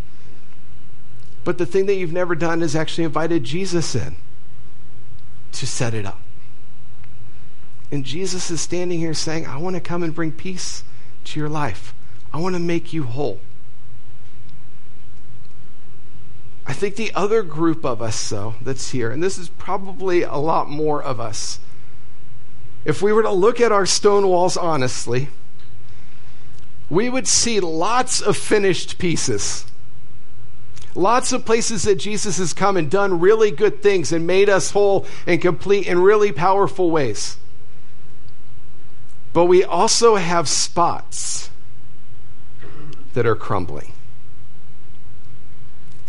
But 1.42 1.58
the 1.58 1.66
thing 1.66 1.86
that 1.86 1.94
you've 1.94 2.12
never 2.12 2.36
done 2.36 2.62
is 2.62 2.76
actually 2.76 3.04
invited 3.04 3.42
Jesus 3.42 3.94
in 3.96 4.14
to 5.52 5.66
set 5.66 5.94
it 5.94 6.06
up. 6.06 6.20
And 7.90 8.04
Jesus 8.04 8.52
is 8.52 8.60
standing 8.60 9.00
here 9.00 9.14
saying, 9.14 9.46
I 9.46 9.56
want 9.56 9.74
to 9.74 9.80
come 9.80 10.04
and 10.04 10.14
bring 10.14 10.30
peace 10.30 10.84
to 11.24 11.40
your 11.40 11.48
life. 11.48 11.92
I 12.32 12.38
want 12.38 12.54
to 12.54 12.60
make 12.60 12.92
you 12.92 13.02
whole. 13.02 13.40
I 16.66 16.72
think 16.72 16.96
the 16.96 17.12
other 17.14 17.42
group 17.42 17.84
of 17.84 18.00
us, 18.02 18.28
though, 18.28 18.54
that's 18.60 18.90
here, 18.90 19.10
and 19.10 19.22
this 19.22 19.38
is 19.38 19.48
probably 19.48 20.22
a 20.22 20.36
lot 20.36 20.68
more 20.68 21.02
of 21.02 21.18
us, 21.18 21.58
if 22.84 23.02
we 23.02 23.12
were 23.12 23.22
to 23.22 23.32
look 23.32 23.60
at 23.60 23.72
our 23.72 23.86
stone 23.86 24.28
walls 24.28 24.56
honestly, 24.56 25.28
we 26.88 27.08
would 27.08 27.28
see 27.28 27.60
lots 27.60 28.20
of 28.20 28.36
finished 28.36 28.98
pieces. 28.98 29.66
Lots 30.94 31.32
of 31.32 31.44
places 31.44 31.84
that 31.84 31.96
Jesus 31.96 32.38
has 32.38 32.52
come 32.52 32.76
and 32.76 32.90
done 32.90 33.20
really 33.20 33.50
good 33.50 33.80
things 33.82 34.12
and 34.12 34.26
made 34.26 34.48
us 34.48 34.72
whole 34.72 35.06
and 35.26 35.40
complete 35.40 35.86
in 35.86 36.00
really 36.00 36.32
powerful 36.32 36.90
ways. 36.90 37.36
But 39.32 39.44
we 39.44 39.62
also 39.62 40.16
have 40.16 40.48
spots 40.48 41.50
that 43.14 43.24
are 43.24 43.36
crumbling. 43.36 43.92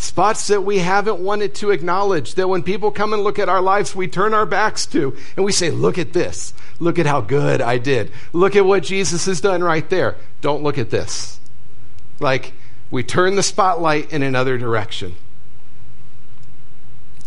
Spots 0.01 0.47
that 0.47 0.61
we 0.61 0.79
haven't 0.79 1.19
wanted 1.19 1.53
to 1.55 1.69
acknowledge, 1.69 2.33
that 2.33 2.49
when 2.49 2.63
people 2.63 2.89
come 2.89 3.13
and 3.13 3.21
look 3.21 3.37
at 3.37 3.49
our 3.49 3.61
lives, 3.61 3.95
we 3.95 4.07
turn 4.07 4.33
our 4.33 4.47
backs 4.47 4.87
to, 4.87 5.15
and 5.35 5.45
we 5.45 5.51
say, 5.51 5.69
Look 5.69 5.99
at 5.99 6.11
this. 6.11 6.55
Look 6.79 6.97
at 6.97 7.05
how 7.05 7.21
good 7.21 7.61
I 7.61 7.77
did. 7.77 8.11
Look 8.33 8.55
at 8.55 8.65
what 8.65 8.81
Jesus 8.81 9.27
has 9.27 9.41
done 9.41 9.63
right 9.63 9.87
there. 9.91 10.15
Don't 10.41 10.63
look 10.63 10.79
at 10.79 10.89
this. 10.89 11.39
Like, 12.19 12.53
we 12.89 13.03
turn 13.03 13.35
the 13.35 13.43
spotlight 13.43 14.11
in 14.11 14.23
another 14.23 14.57
direction. 14.57 15.15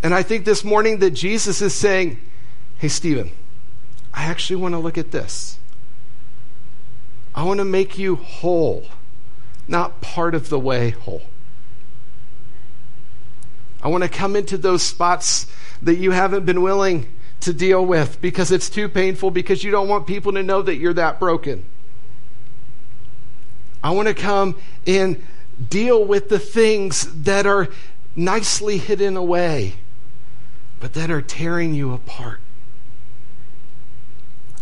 And 0.03 0.13
I 0.13 0.25
think 0.25 0.45
this 0.45 0.65
morning 0.65 0.99
that 0.99 1.13
Jesus 1.13 1.63
is 1.63 1.77
saying, 1.77 2.19
Hey, 2.79 2.89
Stephen, 2.89 3.31
I 4.13 4.25
actually 4.25 4.57
want 4.57 4.75
to 4.75 4.81
look 4.81 4.99
at 4.99 5.13
this. 5.13 5.61
I 7.37 7.45
want 7.45 7.59
to 7.59 7.65
make 7.65 7.99
you 7.99 8.17
whole, 8.17 8.87
not 9.69 10.01
part 10.01 10.35
of 10.35 10.49
the 10.49 10.59
way 10.59 10.91
whole. 10.91 11.23
I 13.85 13.89
want 13.89 14.03
to 14.03 14.09
come 14.09 14.35
into 14.35 14.57
those 14.57 14.83
spots 14.83 15.47
that 15.83 15.97
you 15.97 16.11
haven't 16.11 16.47
been 16.47 16.63
willing 16.63 17.07
to 17.41 17.53
deal 17.53 17.85
with 17.85 18.19
because 18.23 18.51
it's 18.51 18.71
too 18.71 18.89
painful, 18.89 19.31
because 19.31 19.63
you 19.63 19.71
don't 19.71 19.89
want 19.89 20.07
people 20.07 20.33
to 20.33 20.43
know 20.43 20.63
that 20.63 20.77
you're 20.77 20.95
that 20.95 21.21
broken. 21.21 21.67
I 23.83 23.91
want 23.91 24.09
to 24.09 24.15
come 24.15 24.59
and 24.87 25.23
deal 25.69 26.03
with 26.03 26.31
the 26.31 26.39
things 26.39 27.25
that 27.25 27.45
are 27.45 27.69
nicely 28.17 28.79
hidden 28.79 29.19
away, 29.19 29.75
but 30.81 30.95
that 30.95 31.11
are 31.11 31.21
tearing 31.21 31.75
you 31.75 31.93
apart. 31.93 32.41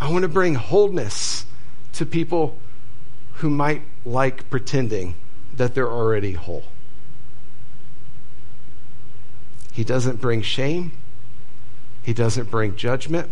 I 0.00 0.10
want 0.10 0.22
to 0.22 0.28
bring 0.28 0.56
wholeness 0.56 1.46
to 1.92 2.04
people 2.04 2.58
who 3.34 3.48
might 3.48 3.82
like 4.04 4.50
pretending 4.50 5.14
that 5.54 5.76
they're 5.76 5.88
already 5.88 6.32
whole. 6.32 6.64
He 9.72 9.84
doesn't 9.84 10.20
bring 10.20 10.42
shame. 10.42 10.92
He 12.02 12.12
doesn't 12.12 12.50
bring 12.50 12.76
judgment. 12.76 13.30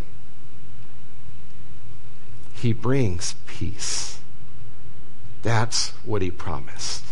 He 2.55 2.73
brings 2.73 3.35
peace. 3.47 4.21
That's 5.43 5.91
what 6.05 6.23
he 6.23 6.31
promised. 6.31 7.05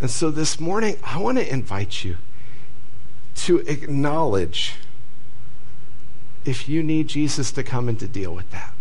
And 0.00 0.10
so 0.10 0.30
this 0.30 0.60
morning, 0.60 0.96
I 1.02 1.18
want 1.18 1.38
to 1.38 1.52
invite 1.52 2.04
you 2.04 2.18
to 3.36 3.58
acknowledge 3.60 4.74
if 6.44 6.68
you 6.68 6.82
need 6.82 7.08
Jesus 7.08 7.50
to 7.52 7.62
come 7.62 7.88
and 7.88 7.98
to 7.98 8.08
deal 8.08 8.34
with 8.34 8.50
that. 8.50 8.72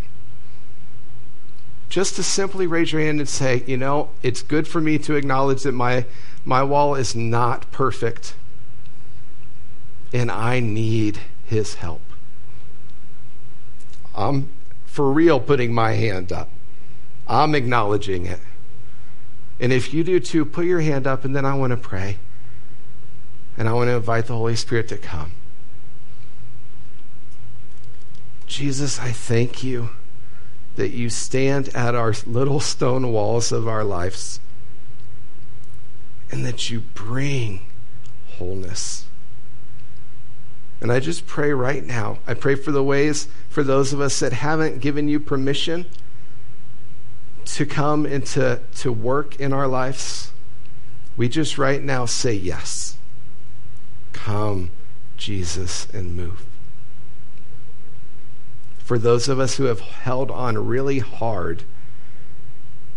Just 1.90 2.16
to 2.18 2.24
simply 2.24 2.68
raise 2.68 2.92
your 2.92 3.02
hand 3.02 3.20
and 3.20 3.30
say, 3.30 3.64
you 3.66 3.78
know, 3.78 4.10
it's 4.22 4.42
good 4.42 4.68
for 4.68 4.82
me 4.82 4.98
to 5.00 5.16
acknowledge 5.16 5.64
that 5.64 5.72
my, 5.72 6.06
my 6.44 6.64
wall 6.64 6.96
is 6.96 7.16
not 7.16 7.72
perfect 7.72 8.36
and 10.14 10.32
I 10.32 10.60
need 10.60 11.20
his 11.46 11.76
help. 11.76 12.02
I'm 14.16 14.50
for 14.86 15.12
real 15.12 15.40
putting 15.40 15.74
my 15.74 15.94
hand 15.94 16.32
up. 16.32 16.50
I'm 17.28 17.54
acknowledging 17.54 18.26
it. 18.26 18.40
And 19.60 19.74
if 19.74 19.94
you 19.94 20.04
do 20.04 20.20
too, 20.20 20.46
put 20.46 20.66
your 20.66 20.82
hand 20.82 21.08
up 21.08 21.26
and 21.26 21.36
then 21.36 21.46
I 21.46 21.54
want 21.56 21.72
to 21.72 21.78
pray. 21.78 22.18
And 23.58 23.68
I 23.68 23.74
want 23.74 23.90
to 23.90 23.96
invite 23.96 24.28
the 24.28 24.36
Holy 24.36 24.56
Spirit 24.56 24.88
to 24.90 24.98
come. 24.98 25.32
Jesus, 28.46 29.00
I 29.00 29.12
thank 29.12 29.64
you 29.64 29.90
that 30.78 30.90
you 30.90 31.10
stand 31.10 31.70
at 31.70 31.96
our 31.96 32.14
little 32.26 32.60
stone 32.60 33.12
walls 33.12 33.52
of 33.52 33.68
our 33.68 33.84
lives 33.84 34.40
and 36.32 36.46
that 36.46 36.70
you 36.70 36.80
bring 36.80 37.62
wholeness. 38.38 39.06
And 40.80 40.92
I 40.92 41.00
just 41.00 41.26
pray 41.26 41.52
right 41.54 41.84
now. 41.84 42.20
I 42.28 42.34
pray 42.34 42.56
for 42.56 42.72
the 42.72 42.84
ways 42.84 43.28
for 43.50 43.64
those 43.64 43.94
of 43.94 44.02
us 44.02 44.20
that 44.20 44.34
haven't 44.34 44.80
given 44.80 45.08
you 45.08 45.20
permission 45.20 45.86
to 47.46 47.66
come 47.66 48.06
and 48.06 48.26
to, 48.28 48.62
to 48.76 48.92
work 48.92 49.40
in 49.40 49.54
our 49.54 49.68
lives. 49.68 50.32
We 51.16 51.30
just 51.30 51.58
right 51.58 51.82
now 51.82 52.06
say 52.06 52.34
yes. 52.34 52.98
Come, 54.14 54.70
Jesus, 55.18 55.88
and 55.94 56.16
move. 56.16 56.46
For 58.78 59.00
those 59.00 59.28
of 59.28 59.40
us 59.40 59.58
who 59.58 59.64
have 59.66 59.80
held 59.80 60.30
on 60.30 60.58
really 60.68 61.00
hard 61.00 61.64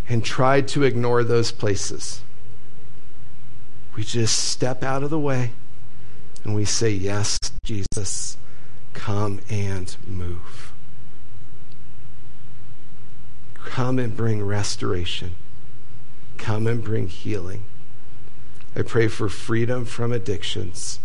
and 0.08 0.24
tried 0.24 0.68
to 0.68 0.82
ignore 0.82 1.24
those 1.24 1.50
places, 1.50 2.20
we 3.96 4.04
just 4.04 4.38
step 4.38 4.82
out 4.82 5.02
of 5.02 5.10
the 5.10 5.18
way 5.18 5.52
and 6.44 6.54
we 6.54 6.64
say, 6.64 6.90
Yes, 6.90 7.38
Jesus, 7.64 8.36
come 8.92 9.40
and 9.48 9.96
move. 10.06 10.72
Come 13.54 13.98
and 13.98 14.16
bring 14.16 14.42
restoration. 14.42 15.36
Come 16.38 16.66
and 16.66 16.82
bring 16.82 17.08
healing. 17.08 17.64
I 18.74 18.82
pray 18.82 19.08
for 19.08 19.28
freedom 19.28 19.84
from 19.84 20.12
addictions, 20.12 21.00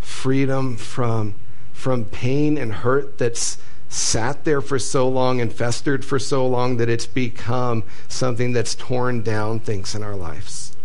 freedom 0.00 0.76
from, 0.76 1.34
from 1.72 2.04
pain 2.04 2.56
and 2.56 2.72
hurt 2.72 3.18
that's 3.18 3.58
sat 3.88 4.44
there 4.44 4.60
for 4.60 4.78
so 4.78 5.08
long 5.08 5.40
and 5.40 5.52
festered 5.52 6.04
for 6.04 6.18
so 6.18 6.46
long 6.46 6.76
that 6.76 6.88
it's 6.88 7.06
become 7.06 7.84
something 8.08 8.52
that's 8.52 8.74
torn 8.74 9.22
down 9.22 9.60
things 9.60 9.94
in 9.94 10.02
our 10.02 10.16
lives. 10.16 10.75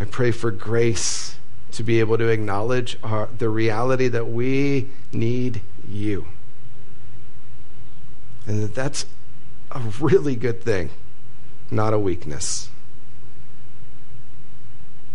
I 0.00 0.04
pray 0.04 0.30
for 0.30 0.50
grace 0.50 1.36
to 1.72 1.82
be 1.82 2.00
able 2.00 2.18
to 2.18 2.28
acknowledge 2.28 2.98
our, 3.02 3.28
the 3.36 3.48
reality 3.48 4.08
that 4.08 4.28
we 4.28 4.88
need 5.12 5.60
you. 5.86 6.26
And 8.46 8.62
that 8.62 8.74
that's 8.74 9.06
a 9.72 9.80
really 10.00 10.36
good 10.36 10.62
thing, 10.62 10.90
not 11.70 11.92
a 11.92 11.98
weakness. 11.98 12.70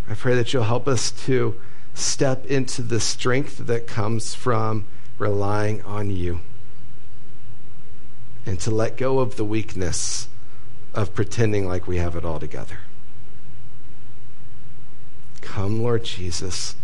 I 0.10 0.16
pray 0.16 0.36
that 0.36 0.54
you'll 0.54 0.64
help 0.64 0.88
us 0.88 1.12
to 1.26 1.60
step 1.94 2.46
into 2.46 2.82
the 2.82 3.00
strength 3.00 3.58
that 3.60 3.88
comes 3.88 4.36
from 4.36 4.86
relying 5.18 5.82
on 5.84 6.10
you 6.10 6.42
and 8.46 8.60
to 8.60 8.72
let 8.72 8.98
go 8.98 9.20
of 9.20 9.38
the 9.38 9.46
weakness 9.46 10.28
of 10.94 11.16
pretending 11.16 11.68
like 11.68 11.88
we 11.88 11.98
have 11.98 12.16
it 12.16 12.26
all 12.26 12.40
together. 12.40 12.80
Come, 15.44 15.84
Lord 15.84 16.04
Jesus, 16.06 16.76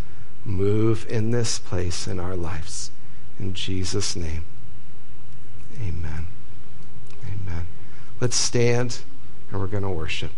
move 0.46 1.08
in 1.10 1.32
this 1.32 1.60
place 1.60 2.08
in 2.08 2.20
our 2.20 2.36
lives. 2.36 2.92
In 3.40 3.54
Jesus' 3.54 4.16
name, 4.16 4.44
amen. 5.82 6.28
Amen. 7.26 7.68
Let's 8.20 8.36
stand 8.36 9.00
and 9.50 9.60
we're 9.60 9.68
going 9.68 9.84
to 9.84 9.90
worship. 9.90 10.32